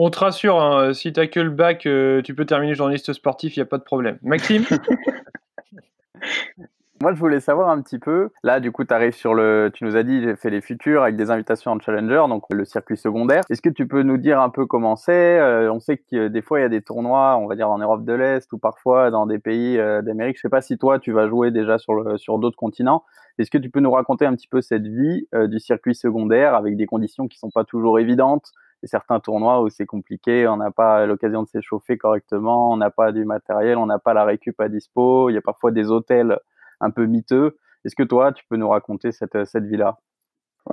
On 0.00 0.10
te 0.10 0.18
rassure, 0.20 0.62
hein, 0.62 0.94
si 0.94 1.12
tu 1.12 1.28
que 1.28 1.40
le 1.40 1.50
bac, 1.50 1.84
euh, 1.84 2.22
tu 2.22 2.32
peux 2.32 2.46
terminer 2.46 2.74
journaliste 2.74 3.12
sportif, 3.12 3.56
il 3.56 3.58
n'y 3.58 3.64
a 3.64 3.66
pas 3.66 3.78
de 3.78 3.82
problème. 3.82 4.16
Maxime 4.22 4.64
Moi, 7.00 7.14
je 7.14 7.18
voulais 7.18 7.38
savoir 7.38 7.68
un 7.68 7.80
petit 7.80 8.00
peu. 8.00 8.30
Là, 8.42 8.58
du 8.58 8.72
coup, 8.72 8.84
tu 8.84 8.92
arrives 8.92 9.14
sur 9.14 9.32
le. 9.32 9.70
Tu 9.72 9.84
nous 9.84 9.94
as 9.94 10.02
dit, 10.02 10.20
j'ai 10.20 10.34
fait 10.34 10.50
les 10.50 10.60
futurs 10.60 11.02
avec 11.02 11.14
des 11.14 11.30
invitations 11.30 11.70
en 11.70 11.78
Challenger, 11.78 12.24
donc 12.28 12.42
le 12.50 12.64
circuit 12.64 12.96
secondaire. 12.96 13.42
Est-ce 13.50 13.62
que 13.62 13.68
tu 13.68 13.86
peux 13.86 14.02
nous 14.02 14.18
dire 14.18 14.40
un 14.40 14.50
peu 14.50 14.66
comment 14.66 14.96
c'est 14.96 15.38
euh, 15.38 15.72
On 15.72 15.78
sait 15.78 15.98
que 15.98 16.26
des 16.26 16.42
fois, 16.42 16.58
il 16.58 16.62
y 16.62 16.66
a 16.66 16.68
des 16.68 16.82
tournois, 16.82 17.36
on 17.36 17.46
va 17.46 17.54
dire 17.54 17.70
en 17.70 17.78
Europe 17.78 18.04
de 18.04 18.12
l'Est 18.12 18.52
ou 18.52 18.58
parfois 18.58 19.10
dans 19.10 19.26
des 19.26 19.38
pays 19.38 19.78
euh, 19.78 20.02
d'Amérique. 20.02 20.38
Je 20.38 20.42
sais 20.42 20.48
pas 20.48 20.60
si 20.60 20.76
toi, 20.76 20.98
tu 20.98 21.12
vas 21.12 21.28
jouer 21.28 21.52
déjà 21.52 21.78
sur, 21.78 21.94
le, 21.94 22.18
sur 22.18 22.38
d'autres 22.38 22.56
continents. 22.56 23.04
Est-ce 23.38 23.50
que 23.50 23.58
tu 23.58 23.70
peux 23.70 23.80
nous 23.80 23.92
raconter 23.92 24.26
un 24.26 24.34
petit 24.34 24.48
peu 24.48 24.60
cette 24.60 24.86
vie 24.86 25.28
du 25.32 25.60
circuit 25.60 25.94
secondaire 25.94 26.56
avec 26.56 26.76
des 26.76 26.86
conditions 26.86 27.28
qui 27.28 27.38
sont 27.38 27.50
pas 27.50 27.62
toujours 27.62 28.00
évidentes 28.00 28.50
certains 28.86 29.20
tournois 29.20 29.62
où 29.62 29.68
c'est 29.68 29.86
compliqué, 29.86 30.46
on 30.46 30.56
n'a 30.56 30.70
pas 30.70 31.06
l'occasion 31.06 31.42
de 31.42 31.48
s'échauffer 31.48 31.98
correctement, 31.98 32.70
on 32.70 32.76
n'a 32.76 32.90
pas 32.90 33.12
du 33.12 33.24
matériel, 33.24 33.76
on 33.76 33.86
n'a 33.86 33.98
pas 33.98 34.14
la 34.14 34.24
récup 34.24 34.60
à 34.60 34.68
dispo, 34.68 35.30
il 35.30 35.34
y 35.34 35.38
a 35.38 35.42
parfois 35.42 35.70
des 35.70 35.90
hôtels 35.90 36.38
un 36.80 36.90
peu 36.90 37.06
miteux. 37.06 37.58
Est-ce 37.84 37.96
que 37.96 38.02
toi, 38.02 38.32
tu 38.32 38.44
peux 38.48 38.56
nous 38.56 38.68
raconter 38.68 39.12
cette, 39.12 39.44
cette 39.44 39.64
vie-là? 39.64 39.98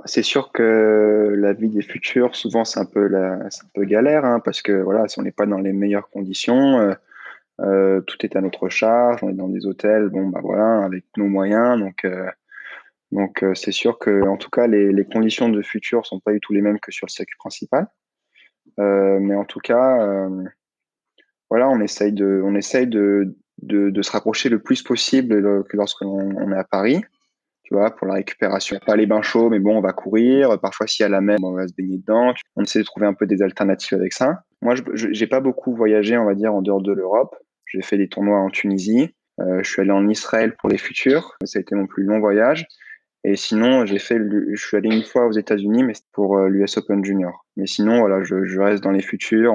C'est 0.04 0.22
sûr 0.22 0.52
que 0.52 1.34
la 1.36 1.52
vie 1.52 1.70
des 1.70 1.82
futurs, 1.82 2.36
souvent, 2.36 2.64
c'est 2.64 2.80
un 2.80 2.84
peu, 2.84 3.12
un 3.14 3.48
peu 3.74 3.84
galère, 3.84 4.24
hein, 4.24 4.40
parce 4.40 4.60
que 4.60 4.72
voilà, 4.72 5.08
si 5.08 5.18
on 5.18 5.22
n'est 5.22 5.32
pas 5.32 5.46
dans 5.46 5.58
les 5.58 5.72
meilleures 5.72 6.10
conditions, 6.10 6.78
euh, 6.78 6.94
euh, 7.60 8.00
tout 8.02 8.18
est 8.24 8.36
à 8.36 8.40
notre 8.40 8.68
charge, 8.68 9.22
on 9.22 9.30
est 9.30 9.34
dans 9.34 9.48
des 9.48 9.66
hôtels, 9.66 10.08
bon, 10.08 10.28
bah 10.28 10.40
voilà, 10.42 10.84
avec 10.84 11.04
nos 11.16 11.26
moyens, 11.26 11.80
donc 11.80 12.04
euh, 12.04 12.28
donc 13.12 13.42
euh, 13.42 13.54
c'est 13.54 13.72
sûr 13.72 13.98
que 13.98 14.26
en 14.26 14.36
tout 14.36 14.50
cas 14.50 14.66
les, 14.66 15.04
conditions 15.04 15.48
de 15.48 15.62
futur 15.62 16.06
sont 16.06 16.20
pas 16.20 16.32
du 16.32 16.40
tout 16.40 16.52
les 16.52 16.62
mêmes 16.62 16.80
que 16.80 16.92
sur 16.92 17.06
le 17.06 17.12
circuit 17.12 17.36
principal. 17.38 17.86
Euh, 18.80 19.18
mais 19.20 19.36
en 19.36 19.44
tout 19.44 19.60
cas, 19.60 20.02
euh, 20.02 20.44
voilà, 21.48 21.68
on 21.68 21.80
essaye 21.80 22.12
de, 22.12 22.42
on 22.44 22.56
essaye 22.56 22.88
de, 22.88 23.36
de, 23.62 24.02
se 24.02 24.10
rapprocher 24.10 24.48
le 24.48 24.60
plus 24.60 24.82
possible 24.82 25.64
que 25.64 25.76
lorsqu'on 25.76 26.06
on 26.36 26.52
est 26.52 26.58
à 26.58 26.64
Paris. 26.64 27.00
Tu 27.62 27.74
vois, 27.74 27.90
pour 27.90 28.06
la 28.06 28.14
récupération. 28.14 28.78
Pas 28.86 28.94
les 28.94 29.06
bains 29.06 29.22
chauds, 29.22 29.50
mais 29.50 29.58
bon, 29.58 29.76
on 29.76 29.80
va 29.80 29.92
courir. 29.92 30.60
Parfois, 30.60 30.86
s'il 30.86 31.02
y 31.02 31.06
a 31.06 31.08
la 31.08 31.20
mer, 31.20 31.38
on 31.42 31.50
va 31.50 31.66
se 31.66 31.74
baigner 31.74 31.96
dedans. 31.96 32.32
On 32.54 32.62
essaie 32.62 32.78
de 32.78 32.84
trouver 32.84 33.06
un 33.06 33.14
peu 33.14 33.26
des 33.26 33.42
alternatives 33.42 33.98
avec 33.98 34.12
ça. 34.12 34.44
Moi, 34.62 34.76
je 34.94 35.08
n'ai 35.08 35.26
pas 35.26 35.40
beaucoup 35.40 35.74
voyagé, 35.74 36.16
on 36.16 36.24
va 36.24 36.34
dire, 36.34 36.54
en 36.54 36.62
dehors 36.62 36.80
de 36.80 36.92
l'Europe. 36.92 37.34
J'ai 37.66 37.82
fait 37.82 37.96
des 37.96 38.06
tournois 38.06 38.38
en 38.38 38.50
Tunisie. 38.50 39.16
Je 39.38 39.68
suis 39.68 39.82
allé 39.82 39.90
en 39.90 40.08
Israël 40.08 40.54
pour 40.60 40.68
les 40.68 40.78
futurs. 40.78 41.36
Ça 41.44 41.58
a 41.58 41.62
été 41.62 41.74
mon 41.74 41.86
plus 41.88 42.04
long 42.04 42.20
voyage. 42.20 42.68
Et 43.28 43.34
sinon, 43.34 43.84
j'ai 43.86 43.98
fait, 43.98 44.20
je 44.20 44.64
suis 44.64 44.76
allé 44.76 44.88
une 44.88 45.02
fois 45.02 45.26
aux 45.26 45.32
États-Unis, 45.32 45.82
mais 45.82 45.94
pour 46.12 46.38
euh, 46.38 46.48
l'US 46.48 46.76
Open 46.76 47.04
Junior. 47.04 47.44
Mais 47.56 47.66
sinon, 47.66 47.98
voilà, 47.98 48.22
je, 48.22 48.60
reste 48.60 48.84
dans 48.84 48.92
les 48.92 49.02
futurs, 49.02 49.52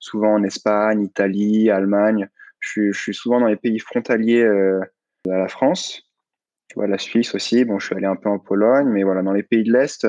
souvent 0.00 0.34
en 0.34 0.42
Espagne, 0.42 1.02
Italie, 1.02 1.70
Allemagne. 1.70 2.28
Je 2.58 2.90
suis, 2.90 3.14
souvent 3.14 3.38
dans 3.38 3.46
les 3.46 3.54
pays 3.54 3.78
frontaliers 3.78 4.42
euh, 4.42 4.80
à 5.30 5.38
la 5.38 5.46
France. 5.46 6.02
Tu 6.66 6.84
la 6.84 6.98
Suisse 6.98 7.32
aussi. 7.36 7.64
Bon, 7.64 7.78
je 7.78 7.86
suis 7.86 7.94
allé 7.94 8.06
un 8.06 8.16
peu 8.16 8.28
en 8.28 8.40
Pologne, 8.40 8.88
mais 8.88 9.04
voilà, 9.04 9.22
dans 9.22 9.32
les 9.32 9.44
pays 9.44 9.62
de 9.62 9.72
l'Est, 9.72 10.04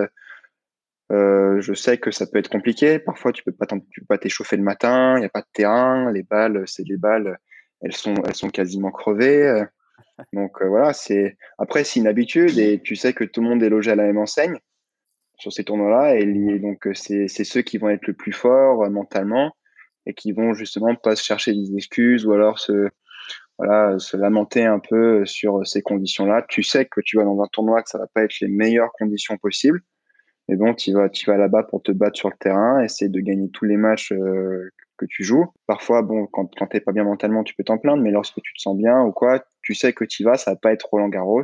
euh, 1.12 1.62
je 1.62 1.74
sais 1.76 2.00
que 2.00 2.10
ça 2.10 2.26
peut 2.26 2.40
être 2.40 2.50
compliqué. 2.50 2.98
Parfois, 2.98 3.32
tu 3.32 3.44
peux 3.44 3.52
pas, 3.52 3.68
tu 3.68 4.02
peux 4.02 4.08
pas 4.08 4.18
t'échauffer 4.18 4.58
le 4.58 4.64
matin. 4.64 5.18
Il 5.18 5.20
n'y 5.20 5.26
a 5.28 5.30
pas 5.30 5.42
de 5.42 5.52
terrain. 5.54 6.12
Les 6.12 6.24
balles, 6.24 6.64
c'est 6.66 6.84
des 6.84 6.98
balles. 6.98 7.38
Elles 7.82 7.96
sont, 7.96 8.16
elles 8.26 8.34
sont 8.34 8.50
quasiment 8.50 8.90
crevées. 8.90 9.66
Donc 10.32 10.62
euh, 10.62 10.68
voilà, 10.68 10.94
c'est 10.94 11.38
après 11.58 11.84
c'est 11.84 12.00
une 12.00 12.08
habitude 12.08 12.58
et 12.60 12.82
tu 12.82 12.96
sais 12.96 13.14
que 13.14 13.24
tout 13.24 13.42
le 13.42 13.50
monde 13.50 13.64
est 13.64 13.70
logé 13.70 13.92
à 13.92 13.96
la 13.96 14.04
même 14.04 14.18
enseigne 14.18 14.58
sur 15.40 15.52
ces 15.52 15.64
tournois-là 15.64 16.16
et 16.16 16.26
donc 16.60 16.88
euh, 16.88 16.94
c'est 16.94 17.28
ceux 17.28 17.62
qui 17.62 17.78
vont 17.78 17.90
être 17.90 18.08
le 18.08 18.14
plus 18.14 18.32
forts 18.32 18.84
euh, 18.84 18.90
mentalement 18.90 19.52
et 20.06 20.14
qui 20.14 20.32
vont 20.32 20.54
justement 20.54 20.96
pas 20.96 21.16
se 21.16 21.24
chercher 21.24 21.54
des 21.54 21.76
excuses 21.76 22.26
ou 22.26 22.34
alors 22.34 22.60
se 22.60 22.90
voilà 23.58 23.98
se 24.00 24.18
lamenter 24.18 24.66
un 24.66 24.80
peu 24.80 25.26
sur 25.26 25.66
ces 25.66 25.82
conditions-là. 25.82 26.44
Tu 26.50 26.64
sais 26.64 26.86
que 26.86 27.02
tu 27.02 27.18
vas 27.18 27.24
dans 27.24 27.42
un 27.42 27.48
tournoi 27.52 27.82
que 27.84 27.90
ça 27.90 28.00
va 28.00 28.08
pas 28.08 28.24
être 28.24 28.40
les 28.42 28.48
meilleures 28.48 28.92
conditions 28.94 29.38
possibles. 29.38 29.82
Mais 30.50 30.58
bon, 30.58 30.74
tu 30.74 30.92
vas, 30.92 31.10
tu 31.10 31.30
vas 31.30 31.38
là-bas 31.38 31.64
pour 31.64 31.82
te 31.84 31.92
battre 31.92 32.18
sur 32.18 32.30
le 32.30 32.36
terrain, 32.38 32.84
essayer 32.84 33.10
de 33.10 33.20
gagner 33.20 33.50
tous 33.52 33.66
les 33.66 33.78
matchs 33.78 34.12
que 34.98 35.06
tu 35.06 35.24
joues. 35.24 35.46
Parfois, 35.68 36.02
bon, 36.02 36.28
quand, 36.28 36.50
quand 36.56 36.68
t'es 36.68 36.80
pas 36.80 36.92
bien 36.92 37.04
mentalement, 37.04 37.44
tu 37.44 37.56
peux 37.56 37.64
t'en 37.64 37.78
plaindre, 37.78 38.04
mais 38.04 38.12
lorsque 38.12 38.42
tu 38.42 38.54
te 38.54 38.62
sens 38.62 38.78
bien 38.78 39.02
ou 39.02 39.12
quoi, 39.12 39.44
tu 39.62 39.74
sais 39.74 39.94
que 39.94 40.06
tu 40.06 40.24
vas, 40.24 40.38
ça 40.38 40.52
va 40.52 40.58
pas 40.58 40.74
être 40.74 40.88
Roland 40.90 41.10
Garros. 41.10 41.44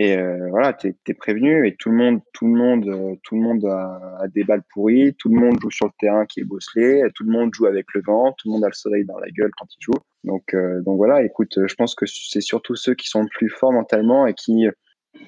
Et 0.00 0.16
euh, 0.16 0.48
voilà, 0.50 0.72
tu 0.72 0.94
es, 1.08 1.14
prévenu 1.14 1.66
et 1.66 1.74
tout 1.74 1.90
le 1.90 1.96
monde, 1.96 2.20
tout 2.32 2.46
le 2.46 2.52
monde, 2.52 2.88
euh, 2.88 3.16
tout 3.24 3.34
le 3.34 3.40
monde 3.40 3.64
a, 3.64 4.28
des 4.28 4.44
balles 4.44 4.62
pourries, 4.72 5.16
tout 5.18 5.28
le 5.28 5.40
monde 5.40 5.58
joue 5.60 5.72
sur 5.72 5.86
le 5.86 5.92
terrain 5.98 6.24
qui 6.24 6.38
est 6.38 6.44
bosselé, 6.44 7.02
tout 7.16 7.24
le 7.24 7.32
monde 7.32 7.52
joue 7.52 7.66
avec 7.66 7.86
le 7.94 8.02
vent, 8.06 8.32
tout 8.38 8.48
le 8.48 8.52
monde 8.52 8.64
a 8.64 8.68
le 8.68 8.74
soleil 8.74 9.04
dans 9.04 9.18
la 9.18 9.28
gueule 9.30 9.50
quand 9.58 9.66
il 9.76 9.82
joue. 9.82 9.98
Donc, 10.22 10.54
euh, 10.54 10.80
donc 10.82 10.98
voilà, 10.98 11.24
écoute, 11.24 11.58
je 11.66 11.74
pense 11.74 11.96
que 11.96 12.06
c'est 12.06 12.40
surtout 12.40 12.76
ceux 12.76 12.94
qui 12.94 13.08
sont 13.08 13.26
plus 13.26 13.48
forts 13.48 13.72
mentalement 13.72 14.28
et 14.28 14.34
qui 14.34 14.68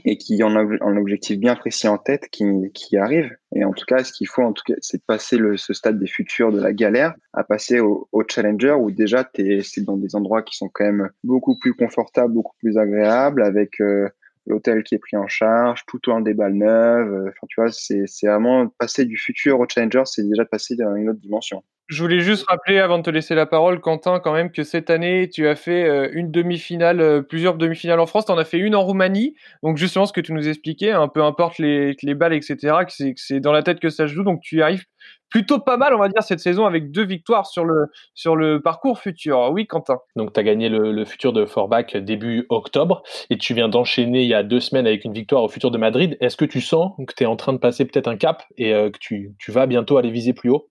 et 0.05 0.17
qui 0.17 0.43
ont 0.43 0.57
un 0.57 0.97
objectif 0.97 1.39
bien 1.39 1.57
précis 1.57 1.89
en 1.89 1.99
tête 1.99 2.29
qui, 2.31 2.45
qui 2.75 2.97
arrive. 2.97 3.31
Et 3.55 3.65
en 3.65 3.73
tout 3.73 3.85
cas, 3.85 4.05
ce 4.05 4.13
qu'il 4.13 4.29
faut, 4.29 4.43
en 4.43 4.53
tout 4.53 4.63
cas, 4.67 4.75
c'est 4.81 4.99
de 4.99 5.03
passer 5.07 5.39
ce 5.57 5.73
stade 5.73 5.99
des 5.99 6.07
futurs 6.07 6.53
de 6.53 6.61
la 6.61 6.73
galère 6.73 7.15
à 7.33 7.45
passer 7.45 7.81
au, 7.81 8.09
challenger 8.29 8.73
où 8.73 8.91
déjà 8.91 9.29
c'est 9.35 9.85
dans 9.85 9.97
des 9.97 10.15
endroits 10.15 10.43
qui 10.43 10.57
sont 10.57 10.69
quand 10.73 10.85
même 10.85 11.11
beaucoup 11.25 11.59
plus 11.59 11.75
confortables, 11.75 12.33
beaucoup 12.33 12.57
plus 12.59 12.79
agréables 12.79 13.43
avec 13.43 13.81
euh, 13.81 14.09
l'hôtel 14.47 14.83
qui 14.83 14.95
est 14.95 14.99
pris 14.99 15.17
en 15.17 15.27
charge, 15.27 15.85
tout 15.87 15.97
autour 15.97 16.21
des 16.21 16.35
balles 16.35 16.55
neuves. 16.55 17.29
Enfin, 17.29 17.47
tu 17.49 17.61
vois, 17.61 17.71
c'est 17.71 18.07
vraiment 18.27 18.69
passer 18.79 19.05
du 19.05 19.17
futur 19.17 19.61
au 19.61 19.67
challenger, 19.69 20.03
c'est 20.05 20.29
déjà 20.29 20.45
passer 20.45 20.77
dans 20.77 20.95
une 20.95 21.11
autre 21.11 21.21
dimension. 21.21 21.63
Je 21.91 22.05
voulais 22.05 22.21
juste 22.21 22.47
rappeler, 22.49 22.79
avant 22.79 22.99
de 22.99 23.03
te 23.03 23.11
laisser 23.11 23.35
la 23.35 23.47
parole, 23.47 23.81
Quentin, 23.81 24.21
quand 24.21 24.33
même, 24.33 24.53
que 24.53 24.63
cette 24.63 24.91
année, 24.91 25.29
tu 25.29 25.49
as 25.49 25.57
fait 25.57 25.89
euh, 25.89 26.09
une 26.13 26.31
demi-finale, 26.31 27.01
euh, 27.01 27.21
plusieurs 27.21 27.57
demi-finales 27.57 27.99
en 27.99 28.07
France. 28.07 28.27
Tu 28.27 28.33
en 28.33 28.39
as 28.39 28.45
fait 28.45 28.59
une 28.59 28.77
en 28.77 28.85
Roumanie. 28.85 29.35
Donc, 29.65 29.77
justement, 29.77 30.07
ce 30.07 30.13
que 30.13 30.21
tu 30.21 30.33
nous 30.33 30.49
expliquais, 30.49 30.93
un 30.93 31.09
peu 31.09 31.25
importe 31.25 31.59
les, 31.59 31.97
les 32.05 32.15
balles, 32.15 32.33
etc., 32.33 32.77
c'est 33.17 33.41
dans 33.41 33.51
la 33.51 33.65
tête 33.65 33.81
que 33.81 33.89
ça 33.89 34.07
joue. 34.07 34.23
Donc, 34.23 34.41
tu 34.41 34.63
arrives 34.63 34.85
plutôt 35.31 35.59
pas 35.59 35.77
mal, 35.77 35.93
on 35.93 35.99
va 35.99 36.09
dire, 36.09 36.23
cette 36.23 36.39
saison 36.39 36.65
avec 36.65 36.93
deux 36.93 37.05
victoires 37.05 37.47
sur 37.47 37.65
le, 37.65 38.59
parcours 38.63 39.01
futur. 39.01 39.51
Oui, 39.51 39.67
Quentin. 39.67 39.99
Donc, 40.15 40.33
tu 40.33 40.39
as 40.39 40.45
gagné 40.45 40.69
le, 40.69 41.05
futur 41.05 41.33
de 41.33 41.45
Forbach 41.45 41.97
début 41.97 42.47
octobre 42.51 43.03
et 43.31 43.37
tu 43.37 43.53
viens 43.53 43.69
d'enchaîner 43.69 44.23
il 44.23 44.29
y 44.29 44.35
a 44.35 44.45
deux 44.45 44.61
semaines 44.61 44.87
avec 44.87 45.05
une 45.05 45.13
victoire 45.13 45.43
au 45.43 45.49
futur 45.49 45.73
de 45.73 45.79
Madrid. 45.79 46.17
Est-ce 46.21 46.37
que 46.37 46.45
tu 46.45 46.61
sens 46.61 46.93
que 47.05 47.15
tu 47.17 47.25
es 47.25 47.27
en 47.27 47.35
train 47.35 47.53
de 47.53 47.59
passer 47.59 47.85
peut-être 47.85 48.07
un 48.07 48.17
cap 48.17 48.45
et 48.57 48.73
euh, 48.73 48.91
que 48.91 48.99
tu 49.01 49.35
vas 49.49 49.67
bientôt 49.67 49.97
aller 49.97 50.13
viser 50.13 50.35
plus 50.35 50.51
haut? 50.51 50.70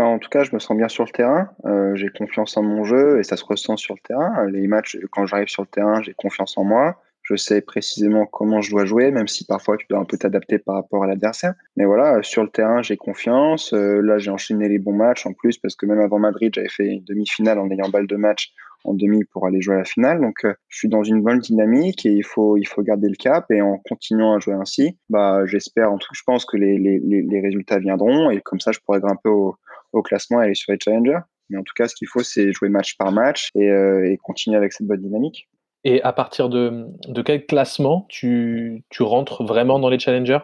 Bah, 0.00 0.06
en 0.06 0.18
tout 0.18 0.30
cas, 0.30 0.44
je 0.44 0.54
me 0.54 0.58
sens 0.58 0.78
bien 0.78 0.88
sur 0.88 1.04
le 1.04 1.10
terrain. 1.10 1.50
Euh, 1.66 1.94
j'ai 1.94 2.08
confiance 2.08 2.56
en 2.56 2.62
mon 2.62 2.84
jeu 2.84 3.18
et 3.18 3.22
ça 3.22 3.36
se 3.36 3.44
ressent 3.44 3.76
sur 3.76 3.94
le 3.94 4.00
terrain. 4.00 4.46
Les 4.46 4.66
matchs, 4.66 4.96
quand 5.10 5.26
j'arrive 5.26 5.48
sur 5.48 5.60
le 5.60 5.68
terrain, 5.68 6.00
j'ai 6.00 6.14
confiance 6.14 6.56
en 6.56 6.64
moi. 6.64 7.02
Je 7.22 7.36
sais 7.36 7.60
précisément 7.60 8.24
comment 8.24 8.62
je 8.62 8.70
dois 8.70 8.86
jouer, 8.86 9.10
même 9.10 9.28
si 9.28 9.44
parfois 9.44 9.76
tu 9.76 9.84
dois 9.90 9.98
un 9.98 10.06
peu 10.06 10.16
t'adapter 10.16 10.58
par 10.58 10.76
rapport 10.76 11.04
à 11.04 11.06
l'adversaire. 11.06 11.52
Mais 11.76 11.84
voilà, 11.84 12.22
sur 12.22 12.42
le 12.42 12.48
terrain, 12.48 12.80
j'ai 12.80 12.96
confiance. 12.96 13.74
Euh, 13.74 14.00
là, 14.00 14.16
j'ai 14.16 14.30
enchaîné 14.30 14.70
les 14.70 14.78
bons 14.78 14.94
matchs 14.94 15.26
en 15.26 15.34
plus 15.34 15.58
parce 15.58 15.76
que 15.76 15.84
même 15.84 16.00
avant 16.00 16.18
Madrid, 16.18 16.50
j'avais 16.54 16.70
fait 16.70 16.86
une 16.86 17.04
demi-finale 17.04 17.58
en 17.58 17.68
ayant 17.68 17.90
balle 17.90 18.06
de 18.06 18.16
match 18.16 18.54
en 18.84 18.94
demi 18.94 19.24
pour 19.24 19.46
aller 19.46 19.60
jouer 19.60 19.74
à 19.74 19.78
la 19.80 19.84
finale. 19.84 20.22
Donc, 20.22 20.46
euh, 20.46 20.54
je 20.68 20.78
suis 20.78 20.88
dans 20.88 21.04
une 21.04 21.20
bonne 21.20 21.40
dynamique 21.40 22.06
et 22.06 22.12
il 22.12 22.24
faut, 22.24 22.56
il 22.56 22.66
faut 22.66 22.80
garder 22.80 23.10
le 23.10 23.16
cap. 23.16 23.50
Et 23.50 23.60
en 23.60 23.76
continuant 23.76 24.36
à 24.36 24.38
jouer 24.38 24.54
ainsi, 24.54 24.96
bah, 25.10 25.44
j'espère, 25.44 25.92
en 25.92 25.98
tout 25.98 26.08
je 26.14 26.22
pense 26.24 26.46
que 26.46 26.56
les, 26.56 26.78
les, 26.78 26.98
les 27.00 27.40
résultats 27.42 27.78
viendront 27.78 28.30
et 28.30 28.40
comme 28.40 28.60
ça, 28.60 28.72
je 28.72 28.80
pourrai 28.80 29.00
grimper 29.00 29.28
au, 29.28 29.56
au 29.92 30.02
classement 30.02 30.40
et 30.40 30.46
aller 30.46 30.54
sur 30.54 30.72
les 30.72 30.78
challengers. 30.82 31.20
Mais 31.48 31.58
en 31.58 31.62
tout 31.62 31.74
cas, 31.76 31.88
ce 31.88 31.94
qu'il 31.94 32.08
faut, 32.08 32.22
c'est 32.22 32.52
jouer 32.52 32.68
match 32.68 32.96
par 32.96 33.12
match 33.12 33.50
et, 33.54 33.68
euh, 33.68 34.10
et, 34.10 34.16
continuer 34.18 34.56
avec 34.56 34.72
cette 34.72 34.86
bonne 34.86 35.02
dynamique. 35.02 35.48
Et 35.82 36.02
à 36.02 36.12
partir 36.12 36.48
de, 36.48 36.86
de 37.08 37.22
quel 37.22 37.46
classement 37.46 38.06
tu, 38.08 38.84
tu 38.90 39.02
rentres 39.02 39.44
vraiment 39.44 39.78
dans 39.78 39.88
les 39.88 39.98
challengers? 39.98 40.40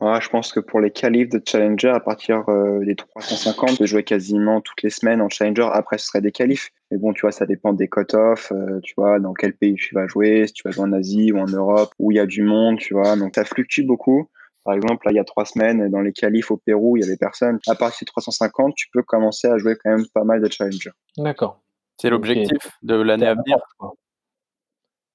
Je 0.00 0.28
pense 0.30 0.52
que 0.52 0.60
pour 0.60 0.80
les 0.80 0.90
qualifs 0.90 1.28
de 1.28 1.42
Challenger, 1.44 1.90
à 1.90 2.00
partir 2.00 2.48
euh, 2.48 2.82
des 2.84 2.96
350, 2.96 3.80
de 3.80 3.86
jouer 3.86 4.02
quasiment 4.02 4.62
toutes 4.62 4.82
les 4.82 4.88
semaines 4.88 5.20
en 5.20 5.28
Challenger. 5.28 5.68
Après, 5.72 5.98
ce 5.98 6.06
serait 6.06 6.22
des 6.22 6.32
qualifs. 6.32 6.70
Mais 6.90 6.96
bon, 6.96 7.12
tu 7.12 7.20
vois, 7.20 7.32
ça 7.32 7.44
dépend 7.44 7.74
des 7.74 7.88
cut-offs, 7.88 8.50
euh, 8.52 8.80
tu 8.82 8.94
vois, 8.96 9.20
dans 9.20 9.34
quel 9.34 9.52
pays 9.52 9.74
tu 9.74 9.94
vas 9.94 10.06
jouer, 10.06 10.46
si 10.46 10.54
tu 10.54 10.62
vas 10.64 10.70
jouer 10.70 10.84
en 10.84 10.92
Asie 10.92 11.32
ou 11.32 11.38
en 11.38 11.46
Europe, 11.46 11.92
où 11.98 12.12
il 12.12 12.14
y 12.14 12.18
a 12.18 12.24
du 12.24 12.42
monde, 12.42 12.78
tu 12.78 12.94
vois. 12.94 13.14
Donc, 13.16 13.32
ça 13.34 13.44
fluctue 13.44 13.82
beaucoup. 13.82 14.30
Par 14.64 14.74
exemple, 14.74 15.06
là, 15.06 15.12
il 15.12 15.16
y 15.16 15.20
a 15.20 15.24
trois 15.24 15.44
semaines, 15.44 15.88
dans 15.88 16.00
les 16.00 16.12
qualifs 16.12 16.50
au 16.50 16.56
Pérou, 16.56 16.96
il 16.96 17.00
y 17.00 17.04
avait 17.04 17.16
personne. 17.16 17.58
À 17.66 17.74
partir 17.74 18.04
de 18.04 18.10
350, 18.10 18.74
tu 18.74 18.88
peux 18.92 19.02
commencer 19.02 19.48
à 19.48 19.56
jouer 19.58 19.76
quand 19.82 19.90
même 19.90 20.06
pas 20.12 20.24
mal 20.24 20.42
de 20.42 20.50
Challenger. 20.50 20.90
D'accord. 21.16 21.62
C'est 21.98 22.10
l'objectif 22.10 22.58
de 22.82 22.94
l'année 22.94 23.26
à 23.26 23.34
venir. 23.34 23.58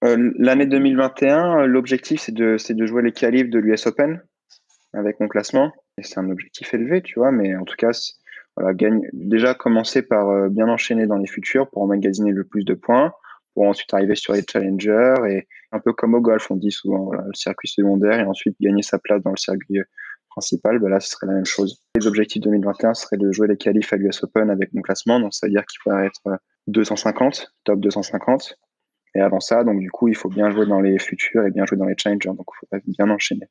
Euh, 0.04 0.32
l'année 0.38 0.66
2021, 0.66 1.66
l'objectif, 1.66 2.22
c'est 2.22 2.34
de, 2.34 2.58
de 2.74 2.86
jouer 2.86 3.02
les 3.02 3.12
qualifs 3.12 3.50
de 3.50 3.60
l'US 3.60 3.88
Open 3.88 4.22
avec 4.94 5.20
mon 5.20 5.28
classement. 5.28 5.72
c'est 6.02 6.20
un 6.20 6.30
objectif 6.30 6.74
élevé, 6.74 7.02
tu 7.02 7.20
vois, 7.20 7.32
mais 7.32 7.56
en 7.56 7.64
tout 7.64 7.76
cas, 7.76 7.92
voilà, 8.56 8.74
gagne, 8.74 9.02
déjà 9.14 9.54
commencer 9.54 10.02
par 10.02 10.30
euh, 10.30 10.50
bien 10.50 10.68
enchaîner 10.70 11.08
dans 11.08 11.18
les 11.18 11.28
futurs 11.28 11.70
pour 11.70 11.82
emmagasiner 11.82 12.32
le 12.32 12.44
plus 12.44 12.64
de 12.64 12.74
points, 12.74 13.14
pour 13.56 13.64
ensuite 13.64 13.92
arriver 13.94 14.16
sur 14.16 14.34
les 14.34 14.44
challengers 14.48 15.16
et 15.28 15.48
un 15.72 15.80
peu 15.80 15.94
comme 15.94 16.14
au 16.14 16.22
golf, 16.22 16.52
on 16.52 16.58
dit 16.58 16.72
souvent, 16.72 17.12
le 17.12 17.34
circuit 17.34 17.68
secondaire 17.68 18.20
et 18.20 18.24
ensuite 18.24 18.56
gagner 18.62 18.84
sa 18.84 19.00
place 19.00 19.24
dans 19.24 19.32
le 19.32 19.38
circuit 19.38 19.80
principal, 20.30 20.80
ben 20.80 20.90
là, 20.90 21.00
ce 21.00 21.10
serait 21.10 21.28
la 21.28 21.34
même 21.34 21.46
chose. 21.46 21.82
Les 21.96 22.06
objectifs 22.06 22.42
2021 22.42 22.94
seraient 22.94 23.18
de 23.18 23.32
jouer 23.32 23.48
les 23.48 23.58
qualifs 23.58 23.92
à 23.94 23.96
l'US 23.96 24.22
Open 24.22 24.50
avec 24.50 24.74
mon 24.74 24.82
classement, 24.82 25.20
donc 25.20 25.34
ça 25.34 25.48
veut 25.48 25.52
dire 25.52 25.66
qu'il 25.66 25.80
faudrait 25.82 26.08
être 26.08 26.40
250, 26.68 27.54
top 27.64 27.80
250. 27.80 28.58
Et 29.16 29.22
avant 29.22 29.40
ça, 29.40 29.64
donc 29.64 29.80
du 29.80 29.90
coup, 29.90 30.10
il 30.10 30.16
faut 30.16 30.28
bien 30.28 30.52
jouer 30.52 30.66
dans 30.66 30.82
les 30.82 31.00
futurs 31.00 31.46
et 31.46 31.52
bien 31.52 31.66
jouer 31.66 31.78
dans 31.78 31.86
les 31.86 31.96
challengers, 31.98 32.30
donc 32.30 32.46
il 32.54 32.60
faudrait 32.60 32.84
bien 32.86 33.10
enchaîner. 33.10 33.48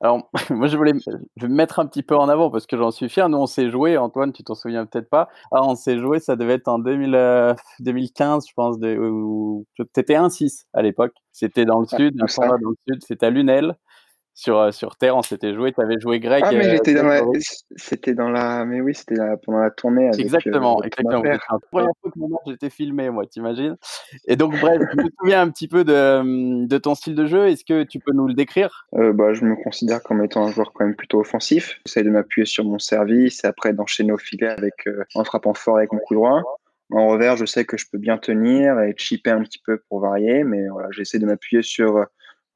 Alors, 0.00 0.28
moi, 0.50 0.66
je 0.66 0.76
voulais 0.76 0.92
je 1.36 1.42
vais 1.42 1.48
me 1.48 1.54
mettre 1.54 1.78
un 1.78 1.86
petit 1.86 2.02
peu 2.02 2.16
en 2.16 2.28
avant 2.28 2.50
parce 2.50 2.66
que 2.66 2.76
j'en 2.76 2.90
suis 2.90 3.08
fier. 3.08 3.28
Nous, 3.28 3.38
on 3.38 3.46
s'est 3.46 3.70
joué, 3.70 3.96
Antoine, 3.96 4.32
tu 4.32 4.42
t'en 4.44 4.54
souviens 4.54 4.86
peut-être 4.86 5.08
pas. 5.08 5.28
Ah, 5.52 5.62
on 5.62 5.74
s'est 5.74 5.98
joué, 5.98 6.18
ça 6.20 6.36
devait 6.36 6.54
être 6.54 6.68
en 6.68 6.78
2000, 6.78 7.56
2015, 7.80 8.44
euh, 8.44 8.46
je 8.48 8.52
pense. 8.54 8.78
De, 8.78 8.98
étais 9.96 10.14
1-6 10.14 10.66
à 10.72 10.82
l'époque. 10.82 11.14
C'était 11.32 11.64
dans 11.64 11.80
le 11.80 11.86
sud, 11.86 12.20
un 12.20 12.46
dans 12.46 12.70
le 12.70 12.76
sud, 12.88 13.02
c'était 13.04 13.26
à 13.26 13.30
Lunel 13.30 13.76
sur, 14.34 14.58
euh, 14.58 14.72
sur 14.72 14.96
Terre, 14.96 15.16
on 15.16 15.22
s'était 15.22 15.54
joué, 15.54 15.72
tu 15.72 15.80
avais 15.80 15.98
joué 16.00 16.18
Greg. 16.18 16.42
Ah, 16.44 16.50
mais 16.50 16.66
euh, 16.66 16.72
j'étais 16.72 16.94
dans 16.94 17.06
la. 17.06 17.22
C'était 17.76 18.14
dans 18.14 18.28
la. 18.28 18.64
Mais 18.64 18.80
oui, 18.80 18.92
c'était 18.92 19.14
pendant 19.44 19.60
la 19.60 19.70
tournée. 19.70 20.08
Avec, 20.08 20.18
exactement, 20.18 20.80
euh, 20.80 20.86
exactement. 20.86 21.22
La 21.22 21.38
première 21.70 21.92
fois 22.02 22.12
que 22.44 22.50
j'étais 22.50 22.68
filmé, 22.68 23.10
moi, 23.10 23.26
t'imagines 23.26 23.76
Et 24.26 24.34
donc, 24.34 24.58
bref, 24.58 24.82
je 24.90 25.02
me 25.02 25.08
souviens 25.20 25.42
un 25.42 25.50
petit 25.50 25.68
peu 25.68 25.84
de, 25.84 26.66
de 26.66 26.78
ton 26.78 26.96
style 26.96 27.14
de 27.14 27.26
jeu. 27.26 27.46
Est-ce 27.46 27.64
que 27.64 27.84
tu 27.84 28.00
peux 28.00 28.12
nous 28.12 28.26
le 28.26 28.34
décrire? 28.34 28.86
Euh, 28.94 29.12
bah, 29.12 29.34
Je 29.34 29.44
me 29.44 29.54
considère 29.62 30.02
comme 30.02 30.22
étant 30.24 30.44
un 30.44 30.50
joueur 30.50 30.72
quand 30.72 30.84
même 30.84 30.96
plutôt 30.96 31.20
offensif. 31.20 31.80
J'essaie 31.86 32.02
de 32.02 32.10
m'appuyer 32.10 32.44
sur 32.44 32.64
mon 32.64 32.80
service 32.80 33.44
et 33.44 33.46
après 33.46 33.72
d'enchaîner 33.72 34.10
au 34.10 34.18
filet 34.18 34.48
avec, 34.48 34.88
en 35.14 35.22
frappant 35.22 35.54
fort 35.54 35.76
avec 35.76 35.92
mon 35.92 36.00
coup 36.00 36.14
droit. 36.14 36.42
En 36.90 37.06
revers, 37.06 37.36
je 37.36 37.44
sais 37.44 37.64
que 37.64 37.76
je 37.76 37.86
peux 37.90 37.98
bien 37.98 38.18
tenir 38.18 38.80
et 38.80 38.94
chipper 38.96 39.30
un 39.30 39.42
petit 39.42 39.60
peu 39.64 39.80
pour 39.88 40.00
varier, 40.00 40.42
mais 40.42 40.68
voilà, 40.68 40.88
j'essaie 40.90 41.18
de 41.18 41.26
m'appuyer 41.26 41.62
sur 41.62 42.04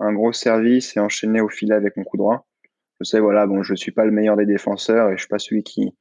un 0.00 0.12
gros 0.12 0.32
service 0.32 0.96
et 0.96 1.00
enchaîner 1.00 1.40
au 1.40 1.48
filet 1.48 1.74
avec 1.74 1.96
mon 1.96 2.04
coup 2.04 2.16
droit. 2.16 2.46
Je 3.00 3.04
sais, 3.04 3.20
voilà, 3.20 3.46
bon, 3.46 3.62
je 3.62 3.74
suis 3.74 3.92
pas 3.92 4.04
le 4.04 4.10
meilleur 4.10 4.36
des 4.36 4.46
défenseurs 4.46 5.10
et 5.10 5.16
je 5.16 5.20
suis 5.20 5.28
pas 5.28 5.38
celui 5.38 5.62
qui, 5.62 5.94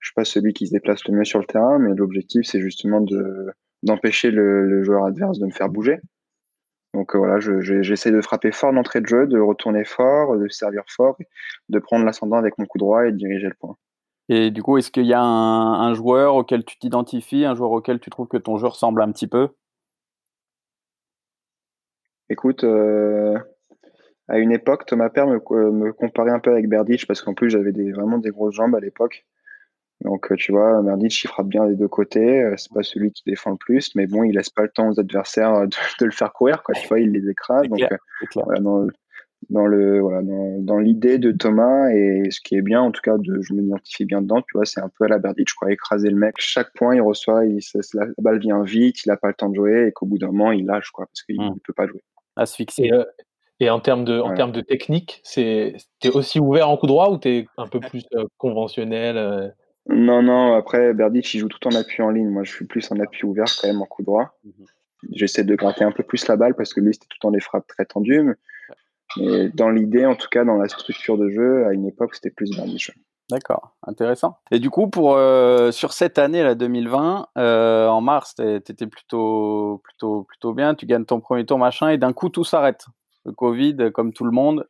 je 0.00 0.08
suis 0.08 0.14
pas 0.14 0.24
celui 0.24 0.52
qui 0.52 0.66
se 0.66 0.72
déplace 0.72 1.06
le 1.06 1.16
mieux 1.16 1.24
sur 1.24 1.38
le 1.38 1.44
terrain, 1.44 1.78
mais 1.78 1.94
l'objectif, 1.94 2.44
c'est 2.44 2.60
justement 2.60 3.00
de, 3.00 3.46
d'empêcher 3.82 4.30
le, 4.30 4.82
joueur 4.82 5.04
adverse 5.04 5.38
de 5.38 5.46
me 5.46 5.52
faire 5.52 5.68
bouger. 5.68 6.00
Donc 6.92 7.14
euh, 7.14 7.18
voilà, 7.18 7.38
j'essaie 7.38 8.10
de 8.10 8.20
frapper 8.20 8.50
fort 8.50 8.72
d'entrée 8.72 9.00
de 9.00 9.06
jeu, 9.06 9.26
de 9.26 9.38
retourner 9.38 9.84
fort, 9.84 10.36
de 10.36 10.48
servir 10.48 10.82
fort, 10.88 11.16
de 11.68 11.78
prendre 11.78 12.04
l'ascendant 12.04 12.36
avec 12.36 12.58
mon 12.58 12.66
coup 12.66 12.78
droit 12.78 13.06
et 13.06 13.12
de 13.12 13.16
diriger 13.16 13.46
le 13.46 13.54
point. 13.54 13.76
Et 14.28 14.50
du 14.50 14.62
coup, 14.62 14.78
est-ce 14.78 14.90
qu'il 14.90 15.06
y 15.06 15.12
a 15.12 15.20
un, 15.20 15.92
joueur 15.94 16.36
auquel 16.36 16.64
tu 16.64 16.78
t'identifies, 16.78 17.44
un 17.44 17.54
joueur 17.54 17.72
auquel 17.72 17.98
tu 17.98 18.10
trouves 18.10 18.28
que 18.28 18.36
ton 18.36 18.58
jeu 18.58 18.68
ressemble 18.68 19.02
un 19.02 19.10
petit 19.10 19.26
peu? 19.26 19.48
Écoute, 22.30 22.62
euh, 22.62 23.36
à 24.28 24.38
une 24.38 24.52
époque, 24.52 24.86
Thomas 24.86 25.10
Père 25.10 25.26
me, 25.26 25.40
me, 25.72 25.92
comparait 25.92 26.30
un 26.30 26.38
peu 26.38 26.52
avec 26.52 26.68
Berdych 26.68 27.08
parce 27.08 27.22
qu'en 27.22 27.34
plus 27.34 27.50
j'avais 27.50 27.72
des, 27.72 27.90
vraiment 27.90 28.18
des 28.18 28.30
grosses 28.30 28.54
jambes 28.54 28.76
à 28.76 28.80
l'époque. 28.80 29.26
Donc 30.02 30.30
euh, 30.30 30.36
tu 30.36 30.52
vois, 30.52 30.80
Berdych 30.80 31.24
il 31.24 31.26
frappe 31.26 31.48
bien 31.48 31.66
des 31.66 31.74
deux 31.74 31.88
côtés. 31.88 32.40
Euh, 32.40 32.54
c'est 32.56 32.72
pas 32.72 32.84
celui 32.84 33.10
qui 33.10 33.24
défend 33.26 33.50
le 33.50 33.56
plus, 33.56 33.96
mais 33.96 34.06
bon, 34.06 34.22
il 34.22 34.36
laisse 34.36 34.48
pas 34.48 34.62
le 34.62 34.68
temps 34.68 34.90
aux 34.90 35.00
adversaires 35.00 35.66
de, 36.00 36.04
le 36.04 36.12
faire 36.12 36.32
courir. 36.32 36.62
Quoi. 36.62 36.76
Tu 36.76 36.86
vois, 36.86 37.00
il 37.00 37.10
les 37.10 37.28
écrase. 37.28 37.66
Donc 37.66 37.80
voilà, 38.36 38.60
dans, 39.48 39.66
le 39.66 39.98
voilà, 39.98 40.20
dans, 40.22 40.78
l'idée 40.78 41.18
de 41.18 41.32
Thomas 41.32 41.90
et 41.90 42.30
ce 42.30 42.40
qui 42.40 42.54
est 42.54 42.62
bien, 42.62 42.80
en 42.80 42.92
tout 42.92 43.00
cas, 43.02 43.18
de, 43.18 43.40
je 43.42 43.52
m'identifie 43.54 44.04
bien 44.04 44.22
dedans. 44.22 44.40
Tu 44.42 44.52
vois, 44.56 44.66
c'est 44.66 44.80
un 44.80 44.90
peu 44.96 45.06
à 45.06 45.08
la 45.08 45.18
Berdych, 45.18 45.52
quoi, 45.58 45.72
écraser 45.72 46.10
le 46.10 46.16
mec. 46.16 46.36
Chaque 46.38 46.72
point, 46.74 46.94
il 46.94 47.00
reçoit, 47.00 47.44
il, 47.44 47.58
la, 47.94 48.06
balle 48.18 48.38
vient 48.38 48.62
vite, 48.62 49.04
il 49.04 49.10
a 49.10 49.16
pas 49.16 49.28
le 49.28 49.34
temps 49.34 49.48
de 49.48 49.56
jouer 49.56 49.88
et 49.88 49.92
qu'au 49.92 50.06
bout 50.06 50.18
d'un 50.18 50.28
moment, 50.28 50.52
il 50.52 50.66
lâche, 50.66 50.92
quoi, 50.92 51.06
parce 51.06 51.22
qu'il 51.24 51.40
ne 51.40 51.50
mmh. 51.50 51.60
peut 51.64 51.72
pas 51.72 51.88
jouer 51.88 52.02
asphyxié. 52.36 52.88
Et, 52.88 52.92
euh, 52.92 53.04
et 53.60 53.68
en 53.68 53.80
termes 53.80 54.04
de, 54.04 54.18
en 54.18 54.34
termes 54.34 54.52
de 54.52 54.62
technique, 54.62 55.20
c'est 55.22 55.76
es 56.02 56.08
aussi 56.08 56.40
ouvert 56.40 56.68
en 56.68 56.78
coup 56.78 56.86
droit 56.86 57.10
ou 57.10 57.18
tu 57.18 57.28
es 57.28 57.46
un 57.58 57.66
peu 57.66 57.78
plus 57.78 58.04
euh, 58.14 58.24
conventionnel 58.38 59.18
euh? 59.18 59.48
Non, 59.88 60.22
non, 60.22 60.54
après, 60.54 60.94
Berdych, 60.94 61.34
il 61.34 61.40
joue 61.40 61.48
tout 61.48 61.66
en 61.66 61.74
appui 61.74 62.02
en 62.02 62.10
ligne. 62.10 62.28
Moi, 62.28 62.44
je 62.44 62.52
suis 62.52 62.64
plus 62.64 62.90
en 62.92 63.00
appui 63.00 63.24
ouvert 63.24 63.46
quand 63.60 63.66
même 63.66 63.82
en 63.82 63.86
coup 63.86 64.02
droit. 64.02 64.38
Mhm. 64.44 64.66
J'essaie 65.12 65.44
de 65.44 65.54
gratter 65.54 65.84
un 65.84 65.92
peu 65.92 66.02
plus 66.02 66.26
la 66.28 66.36
balle 66.36 66.54
parce 66.54 66.72
que 66.74 66.80
lui, 66.80 66.94
c'était 66.94 67.06
tout 67.08 67.26
en 67.26 67.30
des 67.30 67.40
frappes 67.40 67.66
très 67.66 67.84
tendues. 67.84 68.36
Mais, 69.16 69.48
dans 69.50 69.70
l'idée, 69.70 70.06
en 70.06 70.14
tout 70.14 70.28
cas, 70.30 70.44
dans 70.44 70.56
la 70.56 70.68
structure 70.68 71.18
de 71.18 71.28
jeu, 71.30 71.66
à 71.66 71.72
une 71.72 71.86
époque, 71.86 72.14
c'était 72.14 72.30
plus 72.30 72.50
Berdych. 72.54 72.92
D'accord, 73.30 73.76
intéressant. 73.86 74.38
Et 74.50 74.58
du 74.58 74.70
coup, 74.70 74.88
pour 74.88 75.18
sur 75.70 75.92
cette 75.92 76.18
année 76.18 76.42
là 76.42 76.54
2020, 76.54 77.28
en 77.36 78.00
mars, 78.00 78.34
tu 78.36 78.42
étais 78.56 78.86
plutôt 78.86 79.80
plutôt 79.84 80.24
plutôt 80.24 80.52
bien. 80.52 80.74
Tu 80.74 80.86
gagnes 80.86 81.04
ton 81.04 81.20
premier 81.20 81.46
tour 81.46 81.58
machin, 81.58 81.90
et 81.90 81.98
d'un 81.98 82.12
coup 82.12 82.28
tout 82.28 82.44
s'arrête. 82.44 82.86
Le 83.24 83.32
Covid, 83.32 83.92
comme 83.94 84.12
tout 84.12 84.24
le 84.24 84.30
monde. 84.30 84.66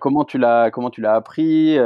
comment 0.00 0.24
tu 0.24 0.38
l'as 0.38 0.70
comment 0.70 0.90
tu 0.90 1.00
l'as 1.00 1.14
appris 1.14 1.76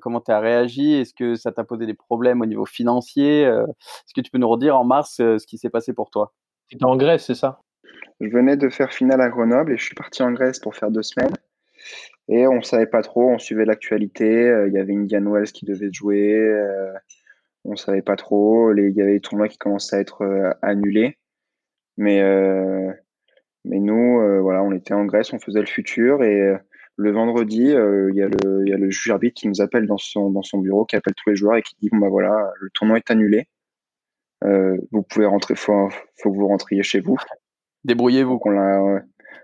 Comment 0.00 0.20
tu 0.20 0.30
as 0.30 0.40
réagi? 0.40 0.94
Est-ce 0.94 1.14
que 1.14 1.34
ça 1.36 1.52
t'a 1.52 1.64
posé 1.64 1.86
des 1.86 1.94
problèmes 1.94 2.40
au 2.40 2.46
niveau 2.46 2.66
financier 2.66 3.42
Est-ce 3.42 4.14
que 4.14 4.20
tu 4.20 4.30
peux 4.30 4.38
nous 4.38 4.48
redire 4.48 4.78
en 4.78 4.84
mars 4.84 5.16
ce 5.16 5.46
qui 5.46 5.58
s'est 5.58 5.70
passé 5.70 5.92
pour 5.92 6.10
toi? 6.10 6.32
Tu 6.68 6.76
étais 6.76 6.84
en 6.84 6.96
Grèce, 6.96 7.26
c'est 7.26 7.34
ça? 7.34 7.60
Je 8.20 8.28
venais 8.28 8.56
de 8.56 8.68
faire 8.68 8.92
finale 8.92 9.20
à 9.20 9.28
Grenoble 9.28 9.72
et 9.72 9.76
je 9.76 9.84
suis 9.84 9.94
parti 9.94 10.22
en 10.22 10.32
Grèce 10.32 10.58
pour 10.58 10.74
faire 10.74 10.90
deux 10.90 11.02
semaines. 11.02 11.34
Et 12.28 12.46
on 12.46 12.62
savait 12.62 12.86
pas 12.86 13.02
trop, 13.02 13.30
on 13.30 13.38
suivait 13.38 13.64
l'actualité. 13.64 14.48
Euh, 14.48 14.68
il 14.68 14.74
y 14.74 14.78
avait 14.78 14.94
Indian 14.94 15.22
Wells 15.30 15.52
qui 15.52 15.64
devait 15.64 15.92
jouer. 15.92 16.34
Euh, 16.34 16.92
on 17.64 17.76
savait 17.76 18.02
pas 18.02 18.16
trop. 18.16 18.72
Les, 18.72 18.88
il 18.88 18.96
y 18.96 19.02
avait 19.02 19.14
des 19.14 19.20
tournois 19.20 19.48
qui 19.48 19.58
commençaient 19.58 19.96
à 19.96 20.00
être 20.00 20.22
euh, 20.22 20.50
annulés. 20.62 21.18
Mais, 21.98 22.20
mais 23.64 23.78
nous, 23.78 24.20
voilà, 24.42 24.62
on 24.62 24.72
était 24.72 24.92
en 24.92 25.06
Grèce, 25.06 25.32
on 25.32 25.38
faisait 25.38 25.60
le 25.60 25.66
futur. 25.66 26.22
Et 26.22 26.54
le 26.96 27.10
vendredi, 27.10 27.68
il 27.68 28.14
y 28.14 28.22
a 28.22 28.28
le, 28.28 28.62
il 28.66 28.68
y 28.68 28.74
a 28.74 28.76
le 28.76 28.90
juge 28.90 29.10
arbitre 29.10 29.40
qui 29.40 29.48
nous 29.48 29.62
appelle 29.62 29.86
dans 29.86 29.96
son, 29.96 30.28
dans 30.28 30.42
son 30.42 30.58
bureau, 30.58 30.84
qui 30.84 30.94
appelle 30.96 31.14
tous 31.14 31.30
les 31.30 31.36
joueurs 31.36 31.56
et 31.56 31.62
qui 31.62 31.74
dit 31.80 31.88
bon 31.90 31.96
bah 31.96 32.10
voilà, 32.10 32.52
le 32.60 32.68
tournoi 32.74 32.98
est 32.98 33.10
annulé. 33.10 33.46
vous 34.42 35.02
pouvez 35.08 35.24
rentrer, 35.24 35.54
faut, 35.54 35.88
faut 36.16 36.30
que 36.30 36.36
vous 36.36 36.48
rentriez 36.48 36.82
chez 36.82 37.00
vous. 37.00 37.16
Débrouillez-vous. 37.84 38.38
qu'on 38.38 38.50
l'a, 38.50 39.02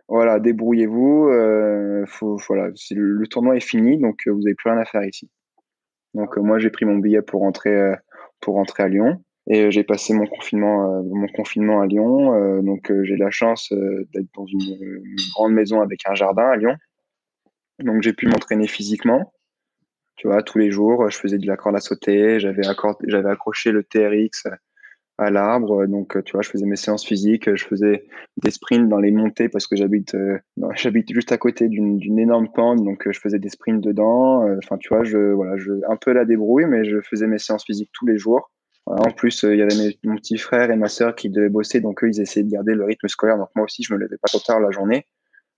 voilà, 0.09 0.39
débrouillez-vous. 0.41 1.29
Euh, 1.29 2.05
voilà, 2.49 2.71
le, 2.91 3.27
tournoi 3.27 3.57
est 3.57 3.61
fini, 3.61 3.99
donc 3.99 4.27
euh, 4.27 4.31
vous 4.31 4.41
n'avez 4.41 4.55
plus 4.55 4.71
rien 4.71 4.79
à 4.79 4.85
faire 4.85 5.05
ici. 5.05 5.31
Donc 6.15 6.37
euh, 6.37 6.43
moi, 6.43 6.59
j'ai 6.59 6.71
pris 6.71 6.85
mon 6.85 6.99
billet 6.99 7.23
pour 7.23 7.41
rentrer, 7.41 7.95
pour 8.41 8.55
rentrer 8.55 8.83
à 8.83 8.89
Lyon. 8.89 9.23
Et 9.49 9.73
j'ai 9.73 9.83
passé 9.83 10.15
mon 10.15 10.27
confinement, 10.27 11.03
mon 11.03 11.27
confinement 11.27 11.81
à 11.81 11.87
Lyon. 11.87 12.63
donc 12.63 12.93
j'ai 13.03 13.17
la 13.17 13.31
chance 13.31 13.73
d'être 13.73 14.29
dans 14.37 14.47
une, 14.47 15.03
grande 15.35 15.53
maison 15.53 15.81
avec 15.81 16.01
un 16.07 16.15
jardin 16.15 16.49
à 16.49 16.57
Lyon. 16.57 16.77
Donc 17.81 18.03
j'ai 18.03 18.13
pu 18.13 18.29
m'entraîner 18.29 18.69
physiquement. 18.69 19.33
Tu 20.15 20.29
vois, 20.29 20.45
tous 20.45 20.59
les 20.59 20.71
jours, 20.71 21.11
je 21.11 21.19
faisais 21.19 21.39
de 21.39 21.47
la 21.49 21.57
corde 21.57 21.75
à 21.75 21.81
sauter. 21.81 22.39
J'avais 22.39 22.65
accroché 23.27 23.73
le 23.73 23.83
TRX 23.83 24.47
à 25.19 25.31
l'arbre. 25.31 25.87
Donc, 25.87 26.23
tu 26.25 26.33
vois, 26.33 26.43
je 26.43 26.51
faisais 26.51 26.67
mes 26.67 26.77
séances 26.77 27.05
physiques, 27.05 27.55
je 27.55 27.65
faisais 27.65 28.05
des 28.43 28.51
sprints 28.51 28.89
dans 28.89 28.99
les 28.99 29.11
montées 29.11 29.49
parce 29.49 29.67
que 29.67 29.77
j'habite, 29.77 30.15
euh, 30.15 30.39
j'habite 30.75 31.13
juste 31.13 31.33
à 31.33 31.39
côté 31.39 31.69
d'une 31.69 32.19
énorme 32.19 32.49
pente, 32.53 32.83
donc 32.85 33.11
je 33.11 33.19
faisais 33.19 33.39
des 33.39 33.49
sprints 33.49 33.83
dedans. 33.83 34.47
Euh, 34.47 34.59
enfin, 34.63 34.77
tu 34.79 34.89
vois, 34.89 35.05
je, 35.05 35.33
voilà, 35.33 35.57
je, 35.57 35.73
un 35.89 35.97
peu 35.97 36.13
la 36.13 36.25
débrouille, 36.25 36.67
mais 36.67 36.85
je 36.85 37.01
faisais 37.01 37.27
mes 37.27 37.39
séances 37.39 37.65
physiques 37.65 37.91
tous 37.93 38.07
les 38.07 38.19
jours. 38.19 38.51
en 38.87 39.11
plus, 39.11 39.45
euh, 39.45 39.55
il 39.55 39.59
y 39.59 39.63
avait 39.63 39.97
mon 40.05 40.17
petit 40.17 40.39
frère 40.39 40.71
et 40.71 40.77
ma 40.77 40.89
sœur 40.89 41.15
qui 41.15 41.31
devaient 41.31 41.49
bosser, 41.49 41.81
donc 41.81 42.03
eux, 42.03 42.09
ils 42.09 42.21
essayaient 42.21 42.45
de 42.45 42.51
garder 42.51 42.75
le 42.75 42.85
rythme 42.85 43.09
scolaire. 43.09 43.39
Donc 43.39 43.49
moi 43.55 43.65
aussi, 43.65 43.83
je 43.83 43.95
me 43.95 43.99
levais 43.99 44.17
pas 44.21 44.29
trop 44.29 44.41
tard 44.41 44.61
la 44.61 44.71
journée. 44.71 45.07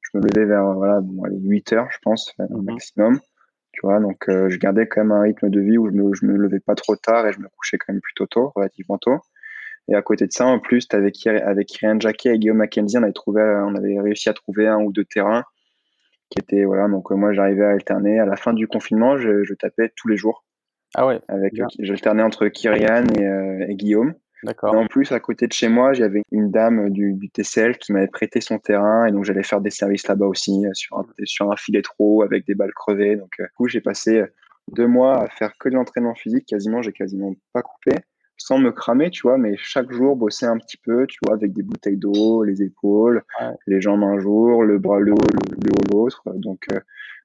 Je 0.02 0.18
me 0.18 0.22
levais 0.22 0.44
vers 0.44 0.74
voilà, 0.74 1.00
bon, 1.00 1.24
8 1.30 1.72
heures, 1.72 1.88
je 1.90 1.98
pense, 2.02 2.32
mhm. 2.38 2.64
maximum. 2.64 3.20
Tu 3.72 3.80
vois, 3.82 3.98
donc 3.98 4.26
je 4.28 4.56
gardais 4.56 4.86
quand 4.86 5.00
même 5.00 5.10
un 5.10 5.22
rythme 5.22 5.50
de 5.50 5.60
vie 5.60 5.78
où 5.78 5.88
je 5.88 5.92
me, 5.92 6.14
je 6.14 6.24
me 6.26 6.36
levais 6.36 6.60
pas 6.60 6.76
trop 6.76 6.94
tard 6.94 7.26
et 7.26 7.32
je 7.32 7.40
me 7.40 7.48
couchais 7.48 7.76
quand 7.76 7.92
même 7.92 8.00
plutôt 8.00 8.26
tôt, 8.26 8.52
relativement 8.54 8.98
tôt. 8.98 9.18
Et 9.88 9.94
à 9.94 10.02
côté 10.02 10.26
de 10.26 10.32
ça, 10.32 10.46
en 10.46 10.58
plus, 10.58 10.86
avec, 10.92 11.26
avec 11.26 11.68
Kyrian 11.68 12.00
Jacquet 12.00 12.34
et 12.34 12.38
Guillaume 12.38 12.56
Mackenzie, 12.58 12.96
on 12.98 13.02
avait, 13.02 13.12
trouvé, 13.12 13.42
on 13.42 13.74
avait 13.74 14.00
réussi 14.00 14.28
à 14.28 14.32
trouver 14.32 14.66
un 14.66 14.78
ou 14.78 14.92
deux 14.92 15.04
terrains 15.04 15.44
qui 16.30 16.38
était 16.38 16.64
voilà. 16.64 16.88
Donc 16.88 17.10
moi 17.10 17.32
j'arrivais 17.32 17.64
à 17.64 17.70
alterner. 17.70 18.18
À 18.18 18.26
la 18.26 18.36
fin 18.36 18.52
du 18.52 18.66
confinement, 18.66 19.18
je, 19.18 19.44
je 19.44 19.54
tapais 19.54 19.92
tous 19.96 20.08
les 20.08 20.16
jours. 20.16 20.44
Ah 20.94 21.06
ouais. 21.06 21.20
Avec 21.28 21.54
j'alternais 21.80 22.22
entre 22.22 22.48
Kyrian 22.48 23.04
et, 23.18 23.70
et 23.70 23.74
Guillaume. 23.74 24.14
D'accord. 24.42 24.74
En 24.74 24.86
plus, 24.86 25.10
à 25.12 25.20
côté 25.20 25.46
de 25.46 25.52
chez 25.52 25.68
moi, 25.68 25.94
j'avais 25.94 26.22
une 26.30 26.50
dame 26.50 26.90
du, 26.90 27.14
du, 27.14 27.30
TCL 27.30 27.78
qui 27.78 27.92
m'avait 27.92 28.08
prêté 28.08 28.42
son 28.42 28.58
terrain 28.58 29.06
et 29.06 29.12
donc 29.12 29.24
j'allais 29.24 29.42
faire 29.42 29.62
des 29.62 29.70
services 29.70 30.06
là-bas 30.06 30.26
aussi 30.26 30.64
sur 30.74 30.98
un, 30.98 31.06
sur 31.24 31.50
un 31.50 31.56
filet 31.56 31.80
trop 31.80 32.22
avec 32.22 32.46
des 32.46 32.54
balles 32.54 32.74
crevées. 32.74 33.16
Donc, 33.16 33.30
du 33.38 33.48
coup, 33.56 33.68
j'ai 33.68 33.80
passé 33.80 34.22
deux 34.70 34.86
mois 34.86 35.22
à 35.22 35.28
faire 35.28 35.56
que 35.58 35.70
de 35.70 35.74
l'entraînement 35.74 36.14
physique. 36.14 36.44
Quasiment, 36.46 36.82
j'ai 36.82 36.92
quasiment 36.92 37.34
pas 37.54 37.62
coupé 37.62 37.92
sans 38.36 38.58
me 38.58 38.72
cramer, 38.72 39.10
tu 39.10 39.22
vois, 39.22 39.38
mais 39.38 39.56
chaque 39.56 39.90
jour 39.92 40.16
bosser 40.16 40.46
un 40.46 40.58
petit 40.58 40.76
peu, 40.76 41.06
tu 41.06 41.18
vois, 41.24 41.34
avec 41.34 41.52
des 41.52 41.62
bouteilles 41.62 41.96
d'eau, 41.96 42.42
les 42.42 42.62
épaules, 42.62 43.22
ouais. 43.40 43.54
les 43.66 43.80
jambes 43.80 44.02
un 44.02 44.18
jour, 44.18 44.64
le 44.64 44.78
bras 44.78 44.98
le 44.98 45.12
haut, 45.12 45.16
le, 45.16 45.56
le 45.64 45.72
haut 45.72 45.92
l'autre. 45.92 46.22
Donc, 46.34 46.64
euh, 46.72 46.80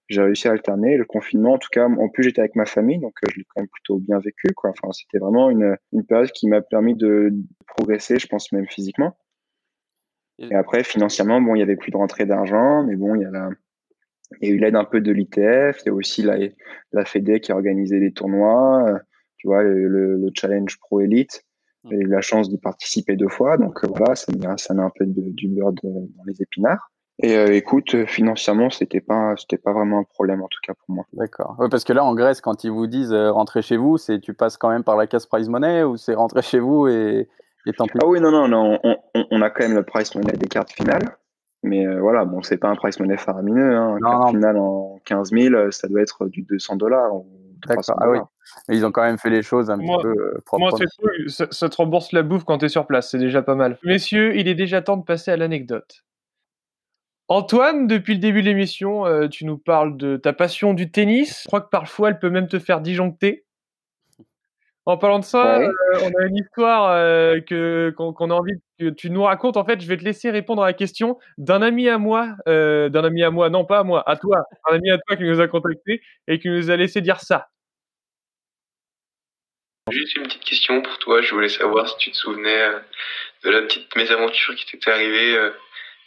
j'ai 0.07 0.21
réussi 0.21 0.47
à 0.47 0.51
alterner. 0.51 0.97
Le 0.97 1.05
confinement, 1.05 1.53
en 1.53 1.57
tout 1.57 1.69
cas, 1.71 1.87
en 1.87 2.09
plus, 2.09 2.23
j'étais 2.23 2.41
avec 2.41 2.55
ma 2.55 2.65
famille, 2.65 2.99
donc 2.99 3.13
euh, 3.23 3.29
je 3.31 3.39
l'ai 3.39 3.45
quand 3.45 3.61
même 3.61 3.69
plutôt 3.69 3.97
bien 3.97 4.19
vécu, 4.19 4.53
quoi. 4.55 4.71
Enfin, 4.71 4.91
c'était 4.91 5.19
vraiment 5.19 5.49
une, 5.49 5.75
une 5.93 6.05
période 6.05 6.31
qui 6.31 6.47
m'a 6.47 6.61
permis 6.61 6.95
de, 6.95 7.33
progresser, 7.67 8.19
je 8.19 8.27
pense 8.27 8.51
même 8.51 8.67
physiquement. 8.67 9.17
Et 10.39 10.55
après, 10.55 10.83
financièrement, 10.85 11.41
bon, 11.41 11.55
il 11.55 11.59
y 11.59 11.61
avait 11.61 11.75
plus 11.75 11.91
de 11.91 11.97
rentrée 11.97 12.25
d'argent, 12.25 12.83
mais 12.83 12.95
bon, 12.95 13.13
il 13.15 13.23
y 13.23 13.25
a 13.25 13.29
la, 13.29 13.49
il 14.41 14.47
y 14.47 14.51
a 14.51 14.55
eu 14.55 14.57
l'aide 14.57 14.75
un 14.75 14.85
peu 14.85 15.01
de 15.01 15.11
l'ITF, 15.11 15.81
il 15.81 15.87
y 15.87 15.89
a 15.89 15.93
aussi 15.93 16.21
la, 16.21 16.37
la 16.93 17.03
Fédé 17.03 17.41
qui 17.41 17.51
a 17.51 17.55
organisé 17.55 17.99
des 17.99 18.13
tournois, 18.13 19.01
tu 19.39 19.47
vois, 19.47 19.63
le, 19.63 19.87
le, 19.87 20.17
le 20.17 20.29
Challenge 20.35 20.77
Pro 20.79 21.01
Elite. 21.01 21.43
J'ai 21.89 21.95
eu 21.95 22.07
la 22.07 22.21
chance 22.21 22.49
d'y 22.49 22.57
participer 22.57 23.15
deux 23.15 23.29
fois, 23.29 23.57
donc 23.57 23.83
euh, 23.83 23.87
voilà, 23.87 24.13
ça 24.13 24.31
met, 24.33 24.45
ça 24.57 24.73
met 24.73 24.83
un 24.83 24.91
peu 24.93 25.05
de, 25.05 25.21
du 25.31 25.47
beurre 25.47 25.71
de, 25.71 25.79
dans 25.83 26.23
les 26.27 26.41
épinards. 26.41 26.91
Et 27.21 27.37
euh, 27.37 27.53
écoute, 27.53 28.05
financièrement, 28.05 28.69
c'était 28.69 29.01
pas, 29.01 29.33
c'était 29.37 29.57
pas 29.57 29.73
vraiment 29.73 29.99
un 29.99 30.03
problème 30.03 30.41
en 30.41 30.47
tout 30.47 30.59
cas 30.61 30.73
pour 30.73 30.95
moi. 30.95 31.05
D'accord. 31.13 31.55
Ouais, 31.57 31.67
parce 31.69 31.83
que 31.85 31.93
là, 31.93 32.03
en 32.03 32.15
Grèce, 32.15 32.41
quand 32.41 32.63
ils 32.63 32.71
vous 32.71 32.87
disent 32.87 33.13
euh, 33.13 33.31
rentrer 33.31 33.61
chez 33.61 33.77
vous, 33.77 33.97
c'est 33.97 34.19
tu 34.19 34.33
passes 34.33 34.57
quand 34.57 34.69
même 34.69 34.83
par 34.83 34.97
la 34.97 35.07
casse 35.07 35.25
prize 35.25 35.49
money 35.49 35.83
ou 35.83 35.95
c'est 35.97 36.13
rentrer 36.13 36.41
chez 36.41 36.59
vous 36.59 36.87
et, 36.87 37.27
et 37.65 37.73
tant 37.73 37.85
pis? 37.85 37.97
Ah 38.01 38.07
oui, 38.07 38.19
non, 38.19 38.31
non, 38.31 38.47
non, 38.47 38.79
on, 38.83 38.97
on, 39.15 39.25
on 39.31 39.41
a 39.41 39.49
quand 39.49 39.63
même 39.63 39.75
le 39.75 39.83
prize 39.83 40.13
money 40.15 40.33
des 40.33 40.47
cartes 40.47 40.71
finales. 40.71 41.17
Mais 41.63 41.85
euh, 41.85 41.99
voilà, 41.99 42.23
bon, 42.23 42.41
c'est 42.41 42.57
pas 42.57 42.69
un 42.69 42.75
price 42.75 42.99
money 42.99 43.17
faramineux. 43.17 43.75
Hein. 43.75 43.97
Non, 44.01 44.09
carte 44.09 44.21
non. 44.23 44.29
finale 44.31 44.57
en 44.57 44.99
15 45.05 45.31
000, 45.31 45.71
ça 45.71 45.87
doit 45.89 46.01
être 46.01 46.27
du 46.27 46.43
200 46.43 46.77
dollars. 46.77 47.11
D'accord. 47.67 47.97
Ah 48.01 48.09
oui. 48.09 48.19
Mais 48.67 48.77
ils 48.77 48.85
ont 48.85 48.91
quand 48.91 49.03
même 49.03 49.17
fait 49.17 49.29
les 49.29 49.41
choses 49.41 49.69
un 49.69 49.77
Moi- 49.77 49.97
petit 49.97 50.03
peu 50.03 50.09
euh, 50.09 50.31
Moi, 50.33 50.41
propres. 50.69 50.77
c'est 50.77 51.01
cool, 51.01 51.29
ça, 51.29 51.47
ça 51.51 51.69
te 51.69 51.75
rembourse 51.75 52.11
la 52.13 52.23
bouffe 52.23 52.43
quand 52.45 52.57
t'es 52.57 52.69
sur 52.69 52.87
place, 52.87 53.11
c'est 53.11 53.17
déjà 53.19 53.41
pas 53.41 53.55
mal. 53.55 53.77
Messieurs, 53.83 54.35
il 54.37 54.47
est 54.47 54.55
déjà 54.55 54.81
temps 54.81 54.97
de 54.97 55.03
passer 55.03 55.31
à 55.31 55.37
l'anecdote. 55.37 56.03
Antoine, 57.27 57.85
depuis 57.85 58.13
le 58.15 58.19
début 58.19 58.41
de 58.41 58.47
l'émission, 58.47 59.05
euh, 59.05 59.27
tu 59.27 59.45
nous 59.45 59.57
parles 59.57 59.97
de 59.97 60.17
ta 60.17 60.33
passion 60.33 60.73
du 60.73 60.89
tennis. 60.89 61.41
Je 61.43 61.47
crois 61.47 61.61
que 61.61 61.69
parfois, 61.69 62.09
elle 62.09 62.17
peut 62.19 62.31
même 62.31 62.47
te 62.47 62.57
faire 62.57 62.81
disjoncter. 62.81 63.45
En 64.89 64.97
parlant 64.97 65.19
de 65.19 65.23
ça, 65.23 65.59
Ouais. 65.59 65.67
euh, 65.67 65.99
on 66.01 66.19
a 66.19 66.25
une 66.25 66.37
histoire 66.37 66.89
euh, 66.89 67.39
que 67.41 67.93
qu'on 67.95 68.31
a 68.31 68.33
envie 68.33 68.53
que 68.79 68.89
tu 68.89 69.11
nous 69.11 69.21
racontes. 69.21 69.55
En 69.55 69.63
fait, 69.63 69.79
je 69.79 69.87
vais 69.87 69.97
te 69.97 70.03
laisser 70.03 70.31
répondre 70.31 70.63
à 70.63 70.65
la 70.65 70.73
question 70.73 71.19
d'un 71.37 71.61
ami 71.61 71.87
à 71.87 71.99
moi, 71.99 72.29
euh, 72.47 72.89
d'un 72.89 73.03
ami 73.03 73.21
à 73.23 73.29
moi, 73.29 73.51
non 73.51 73.65
pas 73.65 73.77
à 73.77 73.83
moi, 73.83 74.03
à 74.09 74.15
toi, 74.15 74.45
un 74.67 74.73
ami 74.77 74.89
à 74.89 74.97
toi 74.97 75.15
qui 75.15 75.25
nous 75.25 75.39
a 75.39 75.47
contacté 75.47 76.01
et 76.27 76.39
qui 76.39 76.49
nous 76.49 76.71
a 76.71 76.75
laissé 76.75 77.01
dire 77.01 77.19
ça. 77.19 77.49
Juste 79.91 80.15
une 80.17 80.23
petite 80.23 80.43
question 80.43 80.81
pour 80.81 80.97
toi. 80.97 81.21
Je 81.21 81.35
voulais 81.35 81.49
savoir 81.49 81.87
si 81.87 81.97
tu 81.97 82.09
te 82.11 82.17
souvenais 82.17 82.71
de 83.43 83.49
la 83.51 83.61
petite 83.61 83.95
mésaventure 83.95 84.55
qui 84.55 84.65
t'était 84.65 84.89
arrivée 84.89 85.37
euh, 85.37 85.51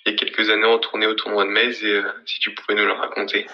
il 0.05 0.11
y 0.11 0.15
a 0.17 0.19
quelques 0.19 0.51
années 0.51 0.65
en 0.65 0.81
tournée 0.81 1.07
au 1.07 1.15
tournoi 1.15 1.45
de 1.45 1.51
Metz 1.51 1.81
et 1.85 1.87
euh, 1.87 2.03
si 2.27 2.41
tu 2.41 2.53
pouvais 2.53 2.75
nous 2.75 2.87
la 2.89 2.95
raconter. 2.95 3.47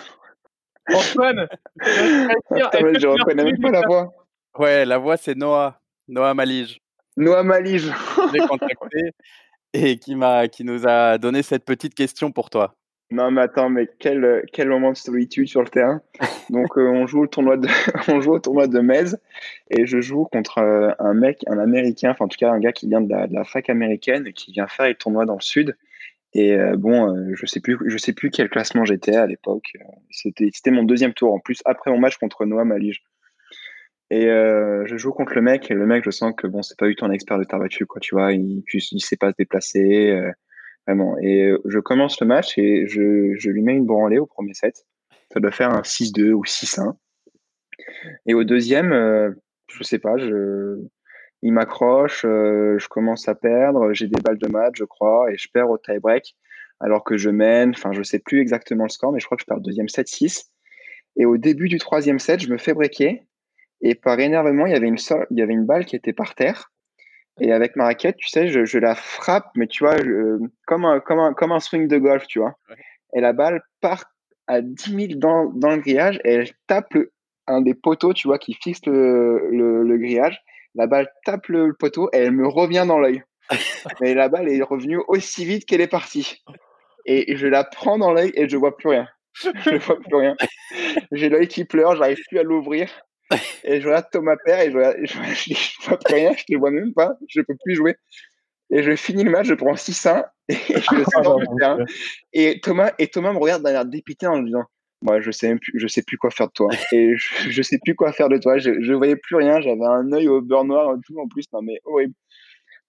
Antoine, 0.90 1.46
je 1.82 3.06
reconnais 3.06 3.44
même 3.44 3.60
pas 3.60 3.70
la 3.70 3.82
voix. 3.82 4.10
Ouais, 4.56 4.84
la 4.84 4.98
voix, 4.98 5.16
c'est 5.16 5.36
Noah. 5.36 5.80
Noah 6.08 6.34
Malige. 6.34 6.80
Noah 7.16 7.42
Malige. 7.42 7.86
Je 7.86 8.32
l'ai 8.32 8.46
contacté 8.46 9.12
et 9.74 9.98
qui, 9.98 10.14
m'a, 10.14 10.48
qui 10.48 10.64
nous 10.64 10.86
a 10.86 11.18
donné 11.18 11.42
cette 11.42 11.64
petite 11.64 11.94
question 11.94 12.32
pour 12.32 12.50
toi. 12.50 12.74
Non, 13.10 13.30
mais 13.30 13.40
attends, 13.40 13.70
mais 13.70 13.88
quel, 13.98 14.44
quel 14.52 14.68
moment 14.68 14.92
de 14.92 14.96
solitude 14.96 15.48
sur 15.48 15.62
le 15.62 15.68
terrain. 15.68 16.02
Donc, 16.50 16.76
euh, 16.76 16.88
on, 16.88 17.06
joue 17.06 17.22
au 17.22 17.26
tournoi 17.26 17.56
de, 17.56 17.68
on 18.08 18.20
joue 18.20 18.32
au 18.32 18.38
tournoi 18.38 18.66
de 18.66 18.80
Metz 18.80 19.16
et 19.70 19.86
je 19.86 20.00
joue 20.00 20.24
contre 20.24 20.58
euh, 20.58 20.90
un 20.98 21.14
mec, 21.14 21.42
un 21.46 21.58
américain, 21.58 22.10
enfin, 22.10 22.26
en 22.26 22.28
tout 22.28 22.36
cas, 22.38 22.50
un 22.50 22.58
gars 22.58 22.72
qui 22.72 22.86
vient 22.86 23.00
de 23.00 23.10
la, 23.10 23.26
de 23.26 23.34
la 23.34 23.44
fac 23.44 23.70
américaine 23.70 24.26
et 24.26 24.32
qui 24.32 24.52
vient 24.52 24.66
faire 24.66 24.86
les 24.86 24.94
tournois 24.94 25.24
dans 25.24 25.36
le 25.36 25.40
sud. 25.40 25.74
Et 26.34 26.52
euh, 26.52 26.76
bon, 26.76 27.14
euh, 27.14 27.34
je 27.34 27.46
sais 27.46 27.60
plus, 27.60 27.78
je 27.86 27.96
sais 27.96 28.12
plus 28.12 28.30
quel 28.30 28.50
classement 28.50 28.84
j'étais 28.84 29.16
à 29.16 29.26
l'époque. 29.26 29.72
C'était, 30.10 30.50
c'était 30.52 30.70
mon 30.70 30.82
deuxième 30.82 31.14
tour 31.14 31.32
en 31.32 31.38
plus 31.38 31.62
après 31.64 31.90
mon 31.90 31.98
match 31.98 32.18
contre 32.18 32.44
Noah 32.44 32.64
Malige. 32.64 33.02
Et 34.10 34.26
euh, 34.26 34.86
je 34.86 34.96
joue 34.96 35.12
contre 35.12 35.34
le 35.34 35.42
mec 35.42 35.70
et 35.70 35.74
le 35.74 35.86
mec, 35.86 36.04
je 36.04 36.10
sens 36.10 36.32
que 36.36 36.46
bon, 36.46 36.62
c'est 36.62 36.78
pas 36.78 36.86
du 36.86 36.94
tout 36.94 37.04
un 37.04 37.10
expert 37.10 37.38
de 37.38 37.44
terre 37.44 37.60
quoi. 37.86 38.00
Tu 38.00 38.14
vois, 38.14 38.32
il, 38.32 38.62
il 38.72 39.00
sait 39.00 39.16
pas 39.16 39.30
se 39.30 39.36
déplacer, 39.38 40.10
euh, 40.10 40.30
vraiment. 40.86 41.16
Et 41.18 41.44
euh, 41.44 41.58
je 41.66 41.78
commence 41.78 42.20
le 42.20 42.26
match 42.26 42.56
et 42.56 42.86
je, 42.86 43.34
je 43.36 43.50
lui 43.50 43.62
mets 43.62 43.74
une 43.74 43.84
branlée 43.84 44.18
au 44.18 44.26
premier 44.26 44.54
set. 44.54 44.86
Ça 45.32 45.40
doit 45.40 45.50
faire 45.50 45.70
un 45.70 45.82
6-2 45.82 46.32
ou 46.32 46.42
6-1. 46.44 46.94
Et 48.26 48.34
au 48.34 48.44
deuxième, 48.44 48.92
euh, 48.92 49.30
je 49.70 49.82
sais 49.82 49.98
pas, 49.98 50.16
je, 50.16 50.78
il 51.42 51.52
m'accroche, 51.52 52.24
euh, 52.24 52.78
je 52.78 52.88
commence 52.88 53.28
à 53.28 53.34
perdre, 53.34 53.92
j'ai 53.92 54.08
des 54.08 54.20
balles 54.20 54.38
de 54.38 54.48
match, 54.48 54.76
je 54.78 54.84
crois, 54.84 55.30
et 55.30 55.36
je 55.36 55.48
perds 55.52 55.70
au 55.70 55.78
tie-break 55.78 56.34
alors 56.80 57.04
que 57.04 57.16
je 57.16 57.30
mène. 57.30 57.70
Enfin, 57.70 57.92
je 57.92 58.02
sais 58.02 58.18
plus 58.18 58.40
exactement 58.40 58.84
le 58.84 58.88
score, 58.88 59.12
mais 59.12 59.20
je 59.20 59.26
crois 59.26 59.36
que 59.36 59.42
je 59.42 59.46
perds 59.46 59.58
le 59.58 59.62
deuxième 59.62 59.88
set 59.88 60.08
6. 60.08 60.50
Et 61.16 61.26
au 61.26 61.36
début 61.36 61.68
du 61.68 61.78
troisième 61.78 62.18
set, 62.18 62.40
je 62.40 62.48
me 62.48 62.58
fais 62.58 62.74
breaker. 62.74 63.22
Et 63.80 63.94
par 63.94 64.18
énervement, 64.18 64.66
il 64.66 64.72
y 64.72 64.76
avait 64.76 64.88
une, 64.88 64.98
so- 64.98 65.24
il 65.30 65.38
y 65.38 65.42
avait 65.42 65.52
une 65.52 65.64
balle 65.66 65.84
qui 65.84 65.96
était 65.96 66.12
par 66.12 66.34
terre. 66.34 66.70
Et 67.40 67.52
avec 67.52 67.76
ma 67.76 67.84
raquette, 67.84 68.16
tu 68.16 68.28
sais, 68.28 68.48
je, 68.48 68.64
je 68.64 68.78
la 68.78 68.94
frappe, 68.96 69.50
mais 69.54 69.66
tu 69.68 69.84
vois, 69.84 69.96
je- 69.98 70.38
comme, 70.66 70.84
un, 70.84 70.98
comme, 71.00 71.20
un, 71.20 71.32
comme 71.34 71.52
un 71.52 71.60
swing 71.60 71.86
de 71.86 71.96
golf, 71.98 72.26
tu 72.26 72.40
vois. 72.40 72.54
Et 73.14 73.20
la 73.20 73.32
balle 73.32 73.62
part 73.80 74.04
à 74.48 74.60
10 74.60 74.94
000 75.08 75.20
dans, 75.20 75.44
dans 75.46 75.70
le 75.70 75.78
grillage 75.78 76.20
et 76.24 76.32
elle 76.34 76.50
tape 76.66 76.92
le- 76.94 77.12
un 77.46 77.60
des 77.62 77.74
poteaux, 77.74 78.12
tu 78.12 78.26
vois, 78.28 78.38
qui 78.38 78.54
fixe 78.54 78.80
le, 78.86 79.48
le, 79.52 79.82
le 79.84 79.98
grillage. 79.98 80.40
La 80.74 80.86
balle 80.86 81.08
tape 81.24 81.46
le, 81.48 81.68
le 81.68 81.74
poteau 81.74 82.10
et 82.12 82.18
elle 82.18 82.32
me 82.32 82.46
revient 82.48 82.84
dans 82.86 82.98
l'œil. 82.98 83.22
Mais 84.00 84.14
la 84.14 84.28
balle 84.28 84.48
est 84.50 84.60
revenue 84.62 85.00
aussi 85.08 85.44
vite 85.44 85.64
qu'elle 85.64 85.80
est 85.80 85.86
partie. 85.86 86.42
Et 87.06 87.36
je 87.36 87.46
la 87.46 87.64
prends 87.64 87.96
dans 87.98 88.12
l'œil 88.12 88.32
et 88.34 88.48
je 88.48 88.56
vois 88.56 88.76
plus 88.76 88.88
rien. 88.90 89.08
Je 89.64 89.76
vois 89.76 89.98
plus 90.00 90.14
rien. 90.16 90.36
J'ai 91.12 91.28
l'œil 91.30 91.48
qui 91.48 91.64
pleure, 91.64 91.96
j'arrive 91.96 92.18
plus 92.28 92.38
à 92.38 92.42
l'ouvrir. 92.42 92.90
Et 93.64 93.80
je 93.80 93.86
regarde 93.86 94.06
Thomas 94.10 94.36
Père 94.44 94.60
et 94.60 94.70
je, 94.70 94.76
regarde- 94.76 94.96
je, 95.02 95.06
je, 95.34 95.54
je 95.54 95.86
vois 95.88 95.98
plus 95.98 96.14
rien, 96.14 96.32
je 96.36 96.44
te 96.44 96.56
vois 96.56 96.70
même 96.70 96.92
pas, 96.94 97.16
je 97.28 97.40
peux 97.42 97.56
plus 97.64 97.74
jouer. 97.74 97.94
Et 98.70 98.82
je 98.82 98.94
finis 98.96 99.24
le 99.24 99.30
match, 99.30 99.46
je 99.46 99.54
prends 99.54 99.74
6-1 99.74 100.24
et 100.48 100.54
je 100.54 100.80
sors 101.12 101.38
du 101.38 101.46
terrain. 101.58 101.78
Et 102.32 102.60
Thomas, 102.60 102.92
et 102.98 103.08
Thomas 103.08 103.32
me 103.32 103.38
regarde 103.38 103.62
d'un 103.62 103.72
air 103.72 103.84
dépité 103.86 104.26
en 104.26 104.38
me 104.40 104.46
disant 104.46 104.64
Moi, 105.02 105.20
je 105.20 105.30
sais, 105.30 105.48
même 105.48 105.58
plus, 105.58 105.72
je 105.78 105.86
sais 105.86 106.02
plus 106.02 106.18
quoi 106.18 106.30
faire 106.30 106.48
de 106.48 106.52
toi. 106.52 106.68
Et 106.92 107.16
je, 107.16 107.50
je 107.50 107.62
sais 107.62 107.78
plus 107.82 107.94
quoi 107.94 108.12
faire 108.12 108.28
de 108.28 108.36
toi. 108.38 108.58
Je, 108.58 108.80
je 108.82 108.92
voyais 108.92 109.16
plus 109.16 109.36
rien, 109.36 109.60
j'avais 109.60 109.84
un 109.84 110.10
œil 110.12 110.28
au 110.28 110.40
beurre 110.42 110.64
noir 110.64 110.94
et 110.94 111.00
tout 111.06 111.18
en 111.18 111.28
plus. 111.28 111.44
Non, 111.52 111.62
mais 111.62 111.80
horrible. 111.84 112.14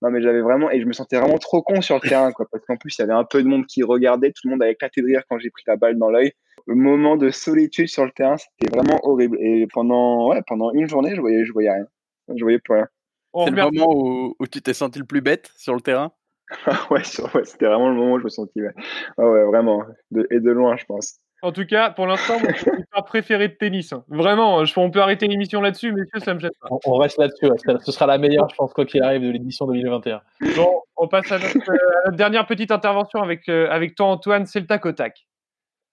Non, 0.02 0.12
mais 0.12 0.22
j'avais 0.22 0.40
vraiment, 0.42 0.72
et 0.72 0.80
je 0.80 0.86
me 0.86 0.94
sentais 0.94 1.18
vraiment 1.18 1.38
trop 1.38 1.62
con 1.62 1.82
sur 1.82 1.96
le 1.96 2.02
terrain, 2.08 2.32
quoi, 2.32 2.46
parce 2.50 2.66
qu'en 2.66 2.78
plus, 2.78 2.98
il 2.98 3.02
y 3.02 3.04
avait 3.04 3.12
un 3.14 3.26
peu 3.26 3.44
de 3.44 3.48
monde 3.50 3.66
qui 3.66 3.84
regardait, 3.84 4.30
tout 4.32 4.48
le 4.48 4.52
monde 4.52 4.64
avait 4.64 4.72
éclaté 4.72 5.02
de 5.02 5.08
rire 5.08 5.24
quand 5.30 5.38
j'ai 5.40 5.50
pris 5.50 5.64
la 5.68 5.76
balle 5.76 5.98
dans 5.98 6.10
l'œil. 6.10 6.32
Le 6.68 6.76
moment 6.76 7.16
de 7.18 7.30
solitude 7.30 7.88
sur 7.88 8.06
le 8.06 8.12
terrain, 8.12 8.38
c'était 8.38 8.76
vraiment 8.76 9.00
horrible. 9.04 9.38
Et 9.42 9.68
pendant, 9.74 10.30
ouais, 10.30 10.42
pendant 10.48 10.72
une 10.72 10.88
journée, 10.88 11.16
je 11.16 11.22
voyais, 11.22 11.46
je 11.46 11.52
voyais 11.54 11.72
rien. 11.72 11.86
Je 12.36 12.44
voyais 12.44 12.60
plus 12.60 12.76
rien. 12.76 12.88
C'est 13.36 13.52
le 13.52 13.64
moment 13.64 13.88
où, 13.94 14.36
où 14.40 14.48
tu 14.48 14.62
t'es 14.62 14.74
senti 14.74 15.00
le 15.00 15.06
plus 15.06 15.22
bête 15.22 15.52
sur 15.58 15.74
le 15.76 15.82
terrain? 15.82 16.12
Ouais, 16.90 17.04
c'était 17.04 17.66
vraiment 17.68 17.90
le 17.90 17.96
moment 17.96 18.14
où 18.14 18.20
je 18.20 18.24
me 18.24 18.30
sentis, 18.30 18.62
ouais, 18.62 18.74
Ah 19.18 19.30
ouais, 19.30 19.44
vraiment. 19.46 19.84
De, 20.12 20.28
et 20.32 20.40
de 20.40 20.50
loin, 20.50 20.76
je 20.78 20.86
pense. 20.86 21.20
En 21.42 21.52
tout 21.54 21.66
cas, 21.66 21.92
pour 21.92 22.06
l'instant, 22.08 22.38
mon 22.40 22.50
histoire 22.50 23.06
préférée 23.06 23.48
de 23.48 23.54
tennis. 23.54 23.94
hein. 23.94 24.04
Vraiment, 24.10 24.66
je, 24.66 24.78
on 24.80 24.90
peut 24.92 25.00
arrêter 25.00 25.28
l'émission 25.28 25.62
là-dessus, 25.62 25.92
messieurs, 25.94 26.20
ça 26.20 26.34
me 26.34 26.40
gêne 26.40 26.50
pas. 26.60 26.68
On, 26.72 26.80
on 26.86 26.96
reste 26.98 27.18
là-dessus. 27.20 27.46
ouais. 27.46 27.58
Ce- 27.66 27.86
Ce 27.86 27.92
sera 27.94 28.08
la 28.08 28.18
meilleure, 28.18 28.50
je 28.50 28.56
pense, 28.56 28.74
quoi 28.74 28.86
qu'il 28.86 29.02
arrive, 29.04 29.22
de 29.22 29.30
l'édition 29.30 29.68
2021. 29.68 30.22
Bon, 30.58 30.82
on 30.98 31.08
passe 31.08 31.32
à 31.32 31.38
notre, 31.40 31.56
euh, 31.72 31.74
à 31.74 32.06
notre 32.08 32.18
dernière 32.18 32.46
petite 32.48 32.72
intervention 32.72 33.22
avec, 33.22 33.48
euh, 33.48 33.70
avec 33.70 33.96
toi, 33.96 34.08
Antoine, 34.08 34.46
c'est 34.48 34.60
le 34.60 34.66
tac 34.66 34.86
au 34.86 34.92
tac. 34.92 35.28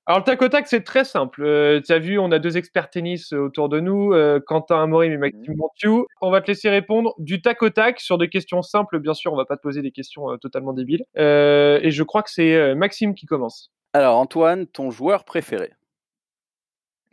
Alors, 0.09 0.21
le 0.21 0.25
tac 0.25 0.41
au 0.41 0.49
tac, 0.49 0.69
c'est 0.69 0.85
très 0.85 1.05
simple. 1.05 1.43
Euh, 1.43 1.81
tu 1.85 1.93
as 1.93 1.99
vu, 1.99 2.17
on 2.17 2.31
a 2.31 2.39
deux 2.39 2.57
experts 2.57 2.91
tennis 2.91 3.33
autour 3.33 3.69
de 3.69 3.81
nous, 3.81 4.13
euh, 4.13 4.39
Quentin 4.39 4.81
Amorim 4.81 5.13
et 5.13 5.17
Maxime 5.17 5.57
Montiou. 5.57 6.07
On 6.21 6.31
va 6.31 6.41
te 6.41 6.47
laisser 6.47 6.69
répondre 6.69 7.13
du 7.19 7.43
tac 7.43 7.61
au 7.63 7.71
tac 7.71 7.99
sur 7.99 8.17
des 8.17 8.29
questions 8.29 8.63
simples. 8.63 9.01
Bien 9.01 9.15
sûr, 9.15 9.33
on 9.33 9.37
va 9.37 9.47
pas 9.47 9.57
te 9.57 9.63
poser 9.63 9.83
des 9.83 9.91
questions 9.91 10.31
euh, 10.31 10.37
totalement 10.37 10.73
débiles. 10.73 11.05
Euh, 11.19 11.81
et 11.83 11.91
je 11.91 12.05
crois 12.05 12.23
que 12.23 12.31
c'est 12.31 12.55
euh, 12.55 12.77
Maxime 12.77 13.17
qui 13.17 13.27
commence. 13.27 13.73
Alors, 13.95 14.17
Antoine, 14.17 14.69
ton 14.69 14.91
joueur 14.91 15.25
préféré? 15.25 15.73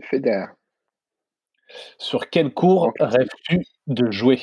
Federer. 0.02 0.48
Sur 1.98 2.30
quel 2.30 2.54
cours 2.54 2.94
rêves-tu 3.00 3.64
de 3.88 4.12
jouer? 4.12 4.40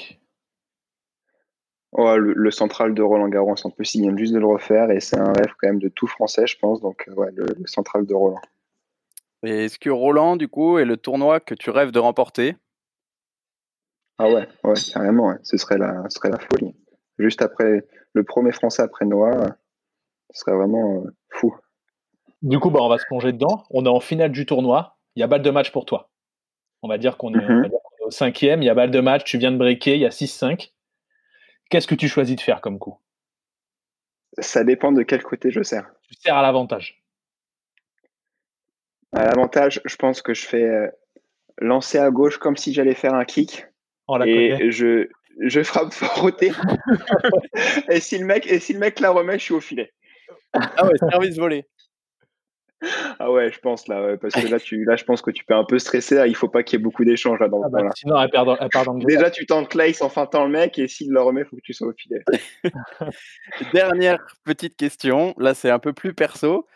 Ouais, 1.92 2.16
le, 2.18 2.32
le 2.34 2.50
central 2.52 2.94
de 2.94 3.02
Roland 3.02 3.28
Garros, 3.28 3.54
en 3.64 3.70
plus, 3.70 3.94
ils 3.96 4.02
viennent 4.02 4.18
juste 4.18 4.32
de 4.32 4.38
le 4.38 4.46
refaire 4.46 4.90
et 4.92 5.00
c'est 5.00 5.18
un 5.18 5.32
rêve 5.32 5.52
quand 5.60 5.66
même 5.68 5.80
de 5.80 5.88
tout 5.88 6.06
français, 6.06 6.46
je 6.46 6.56
pense. 6.58 6.80
Donc, 6.80 7.04
euh, 7.08 7.14
ouais, 7.14 7.30
le, 7.34 7.46
le 7.58 7.66
central 7.66 8.06
de 8.06 8.14
Roland. 8.14 8.40
Et 9.42 9.64
est-ce 9.64 9.78
que 9.78 9.90
Roland, 9.90 10.36
du 10.36 10.48
coup, 10.48 10.78
est 10.78 10.84
le 10.84 10.96
tournoi 10.96 11.40
que 11.40 11.54
tu 11.54 11.70
rêves 11.70 11.90
de 11.90 11.98
remporter? 11.98 12.56
Ah 14.18 14.28
ouais, 14.28 14.46
ouais, 14.64 14.74
carrément, 14.92 15.28
ouais. 15.28 15.36
ce 15.42 15.56
serait 15.56 15.78
la, 15.78 16.04
ce 16.10 16.18
serait 16.18 16.30
la 16.30 16.38
folie. 16.38 16.74
Juste 17.18 17.42
après 17.42 17.86
le 18.12 18.22
premier 18.22 18.52
Français 18.52 18.82
après 18.82 19.06
Noah, 19.06 19.56
ce 20.32 20.40
serait 20.40 20.54
vraiment 20.56 21.02
euh, 21.04 21.10
fou. 21.30 21.56
Du 22.42 22.58
coup, 22.60 22.70
bah, 22.70 22.80
on 22.82 22.88
va 22.88 22.98
se 22.98 23.06
plonger 23.06 23.32
dedans. 23.32 23.64
On 23.70 23.84
est 23.84 23.88
en 23.88 24.00
finale 24.00 24.30
du 24.32 24.46
tournoi. 24.46 24.96
Il 25.16 25.20
y 25.20 25.22
a 25.22 25.26
balle 25.26 25.42
de 25.42 25.50
match 25.50 25.72
pour 25.72 25.86
toi. 25.86 26.10
On 26.82 26.88
va 26.88 26.98
dire 26.98 27.16
qu'on 27.16 27.34
est, 27.34 27.38
on 27.44 27.48
va 27.48 27.54
Mhm. 27.54 27.68
dire 27.68 27.78
qu'on 27.82 28.04
est 28.04 28.06
au 28.06 28.10
cinquième. 28.10 28.62
Il 28.62 28.66
y 28.66 28.70
a 28.70 28.74
balle 28.74 28.90
de 28.90 29.00
match. 29.00 29.24
Tu 29.24 29.38
viens 29.38 29.52
de 29.52 29.58
breaker. 29.58 29.94
Il 29.94 30.00
y 30.00 30.06
a 30.06 30.10
6-5. 30.10 30.72
Qu'est-ce 31.70 31.86
que 31.86 31.94
tu 31.94 32.08
choisis 32.08 32.36
de 32.36 32.40
faire 32.40 32.60
comme 32.60 32.78
coup? 32.78 32.98
Ça 34.38 34.64
dépend 34.64 34.92
de 34.92 35.02
quel 35.02 35.22
côté 35.22 35.50
je 35.50 35.62
sers. 35.62 35.88
Tu 36.08 36.14
sers 36.14 36.36
à 36.36 36.42
l'avantage. 36.42 37.02
À 39.12 39.24
l'avantage, 39.24 39.80
je 39.84 39.96
pense 39.96 40.22
que 40.22 40.34
je 40.34 40.46
fais 40.46 40.62
euh, 40.64 40.88
lancer 41.58 41.98
à 41.98 42.10
gauche 42.10 42.38
comme 42.38 42.56
si 42.56 42.72
j'allais 42.72 42.94
faire 42.94 43.14
un 43.14 43.24
kick 43.24 43.66
On 44.08 44.16
la 44.16 44.24
connaît. 44.26 44.64
et 44.64 44.70
je, 44.70 45.08
je 45.40 45.62
frappe 45.62 45.92
fort 45.92 46.24
au 46.24 46.30
thé. 46.30 46.52
et, 47.88 48.00
si 48.00 48.18
le 48.18 48.24
mec, 48.26 48.46
et 48.46 48.60
si 48.60 48.72
le 48.72 48.78
mec 48.78 49.00
la 49.00 49.10
remet, 49.10 49.38
je 49.38 49.44
suis 49.44 49.54
au 49.54 49.60
filet. 49.60 49.92
Ah 50.52 50.86
ouais, 50.86 50.98
service 51.10 51.36
volé. 51.38 51.66
Ah 53.18 53.30
ouais, 53.30 53.52
je 53.52 53.58
pense 53.58 53.88
là, 53.88 54.02
ouais, 54.02 54.16
parce 54.16 54.34
que 54.34 54.48
là, 54.48 54.58
tu, 54.58 54.84
là, 54.84 54.96
je 54.96 55.04
pense 55.04 55.20
que 55.20 55.30
tu 55.30 55.44
peux 55.44 55.54
un 55.54 55.64
peu 55.64 55.78
stresser. 55.78 56.14
Là, 56.14 56.26
il 56.26 56.34
faut 56.34 56.48
pas 56.48 56.62
qu'il 56.62 56.78
y 56.78 56.80
ait 56.80 56.82
beaucoup 56.82 57.04
d'échanges 57.04 57.38
là 57.38 57.48
dans 57.48 57.58
le 57.58 57.64
Ah 57.66 57.68
bah, 57.68 57.90
sinon, 57.94 58.20
elle 58.20 58.30
perd, 58.30 58.56
elle 58.58 58.68
part 58.70 58.84
dans 58.84 58.94
le. 58.94 59.04
Déjà, 59.04 59.30
tu 59.30 59.44
tentes 59.46 59.68
Clays 59.68 60.02
en 60.02 60.08
feintant 60.08 60.44
le 60.46 60.50
mec 60.50 60.78
et 60.78 60.88
s'il 60.88 61.10
le 61.10 61.20
remet, 61.20 61.42
il 61.42 61.46
faut 61.46 61.56
que 61.56 61.62
tu 61.62 61.74
sois 61.74 61.88
au 61.88 61.92
filet. 61.92 62.22
Dernière 63.74 64.24
petite 64.44 64.76
question, 64.76 65.34
là 65.38 65.54
c'est 65.54 65.70
un 65.70 65.78
peu 65.78 65.92
plus 65.92 66.14
perso. 66.14 66.66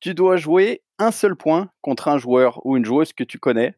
Tu 0.00 0.14
dois 0.14 0.36
jouer 0.36 0.82
un 0.98 1.10
seul 1.10 1.36
point 1.36 1.70
contre 1.80 2.08
un 2.08 2.18
joueur 2.18 2.64
ou 2.66 2.76
une 2.76 2.84
joueuse 2.84 3.12
que 3.12 3.24
tu 3.24 3.38
connais. 3.38 3.74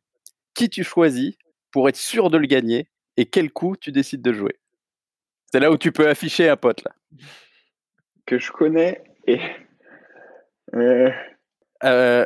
Qui 0.55 0.69
tu 0.69 0.83
choisis 0.83 1.37
pour 1.71 1.89
être 1.89 1.97
sûr 1.97 2.31
de 2.31 2.39
le 2.39 2.47
gagner 2.47 2.89
et 3.17 3.27
quel 3.27 3.53
coup 3.53 3.77
tu 3.77 3.93
décides 3.93 4.23
de 4.23 4.33
jouer? 4.33 4.59
C'est 5.53 5.61
là 5.61 5.71
où 5.71 5.79
tu 5.79 5.93
peux 5.93 6.09
afficher 6.09 6.49
un 6.49 6.57
pote 6.57 6.83
là. 6.85 6.91
Que 8.27 8.39
je 8.39 8.51
connais 8.51 9.03
et. 9.27 9.41
Euh, 10.75 11.11
Euh, 11.85 12.25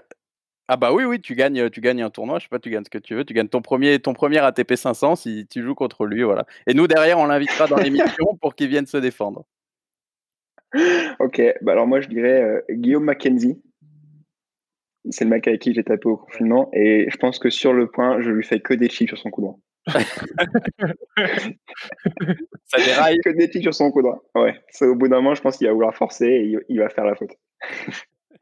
ah 0.69 0.77
bah 0.77 0.93
oui 0.93 1.05
oui 1.05 1.21
tu 1.21 1.35
gagnes 1.35 1.69
tu 1.69 1.81
gagnes 1.81 2.03
un 2.03 2.09
tournoi 2.09 2.39
je 2.39 2.45
sais 2.45 2.49
pas 2.49 2.59
tu 2.59 2.71
gagnes 2.71 2.85
ce 2.85 2.91
que 2.91 2.99
tu 2.99 3.15
veux 3.15 3.25
tu 3.25 3.35
gagnes 3.35 3.49
ton 3.49 3.61
premier 3.61 3.99
ton 3.99 4.15
premier 4.15 4.39
ATP 4.39 4.77
500 4.77 5.17
si 5.17 5.47
tu 5.47 5.63
joues 5.63 5.75
contre 5.75 6.07
lui 6.07 6.23
voilà 6.23 6.47
et 6.67 6.73
nous 6.73 6.87
derrière 6.87 7.19
on 7.19 7.27
l'invitera 7.27 7.67
dans 7.67 7.77
l'émission 7.77 8.37
pour 8.41 8.55
qu'il 8.55 8.69
vienne 8.69 8.87
se 8.87 8.97
défendre 8.97 9.45
Ok, 11.19 11.43
bah 11.61 11.73
alors 11.73 11.87
moi 11.87 12.01
je 12.01 12.09
dirais 12.09 12.43
euh, 12.43 12.61
Guillaume 12.71 13.05
Mackenzie. 13.05 13.61
C'est 15.11 15.25
le 15.25 15.31
mec 15.31 15.49
avec 15.49 15.61
qui 15.61 15.75
j'ai 15.75 15.83
tapé 15.83 16.09
au 16.09 16.17
confinement 16.17 16.71
et 16.73 17.09
je 17.11 17.17
pense 17.17 17.39
que 17.39 17.51
sur 17.51 17.73
le 17.73 17.91
point, 17.91 18.21
je 18.21 18.31
lui 18.31 18.45
fais 18.45 18.61
que 18.61 18.73
des 18.73 18.89
chips 18.89 19.09
sur 19.09 19.19
son 19.19 19.31
coup 19.31 19.41
droit. 19.41 19.59
ça 19.87 19.99
déraille 22.79 23.19
Que 23.25 23.31
des 23.31 23.51
chips 23.51 23.63
sur 23.63 23.75
son 23.75 23.91
coup 23.91 24.03
droit. 24.03 24.23
Ouais, 24.37 24.55
au 24.81 24.95
bout 24.95 25.09
d'un 25.09 25.17
moment, 25.17 25.35
je 25.35 25.43
pense 25.43 25.57
qu'il 25.57 25.67
va 25.67 25.73
vouloir 25.73 25.95
forcer 25.95 26.27
et 26.27 26.57
il 26.69 26.79
va 26.79 26.89
faire 26.89 27.05
la 27.05 27.17
faute. 27.17 27.37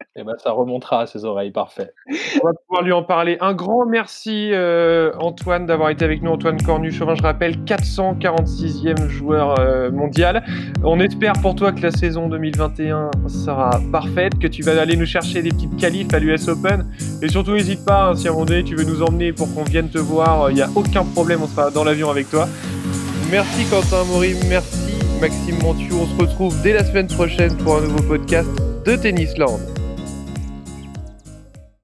Et 0.15 0.23
ben, 0.23 0.33
ça 0.37 0.51
remontera 0.51 1.01
à 1.01 1.05
ses 1.05 1.25
oreilles. 1.25 1.51
Parfait. 1.51 1.93
On 2.41 2.47
va 2.47 2.53
pouvoir 2.53 2.83
lui 2.83 2.91
en 2.91 3.03
parler. 3.03 3.37
Un 3.41 3.53
grand 3.53 3.85
merci, 3.85 4.51
euh, 4.53 5.11
Antoine, 5.19 5.65
d'avoir 5.65 5.89
été 5.89 6.05
avec 6.05 6.21
nous. 6.21 6.31
Antoine 6.31 6.61
Cornu-Chauvin, 6.61 7.15
je 7.15 7.23
rappelle, 7.23 7.57
446e 7.63 9.07
joueur 9.07 9.59
euh, 9.59 9.91
mondial. 9.91 10.43
On 10.83 10.99
espère 10.99 11.33
pour 11.41 11.55
toi 11.55 11.71
que 11.71 11.81
la 11.81 11.91
saison 11.91 12.27
2021 12.29 13.11
sera 13.27 13.71
parfaite, 13.91 14.37
que 14.39 14.47
tu 14.47 14.63
vas 14.63 14.79
aller 14.79 14.95
nous 14.95 15.05
chercher 15.05 15.41
des 15.41 15.49
petites 15.49 15.77
qualifs 15.77 16.13
à 16.13 16.19
l'US 16.19 16.47
Open. 16.47 16.85
Et 17.21 17.29
surtout, 17.29 17.53
n'hésite 17.53 17.85
pas, 17.85 18.09
hein, 18.09 18.15
si 18.15 18.27
à 18.27 18.31
un 18.31 18.33
moment 18.33 18.45
donné 18.45 18.63
tu 18.63 18.75
veux 18.75 18.83
nous 18.83 19.01
emmener 19.01 19.33
pour 19.33 19.53
qu'on 19.53 19.63
vienne 19.63 19.89
te 19.89 19.97
voir, 19.97 20.49
il 20.49 20.55
n'y 20.55 20.61
a 20.61 20.69
aucun 20.75 21.03
problème, 21.03 21.41
on 21.43 21.47
sera 21.47 21.71
dans 21.71 21.83
l'avion 21.83 22.09
avec 22.09 22.29
toi. 22.29 22.47
Merci 23.31 23.65
Quentin 23.69 24.03
Maury, 24.11 24.35
merci 24.49 24.91
Maxime 25.21 25.61
Montiou. 25.61 25.99
On 26.01 26.05
se 26.05 26.21
retrouve 26.21 26.61
dès 26.63 26.73
la 26.73 26.83
semaine 26.83 27.07
prochaine 27.07 27.55
pour 27.57 27.77
un 27.77 27.81
nouveau 27.81 28.01
podcast 28.01 28.49
de 28.85 28.95
Tennisland. 28.95 29.70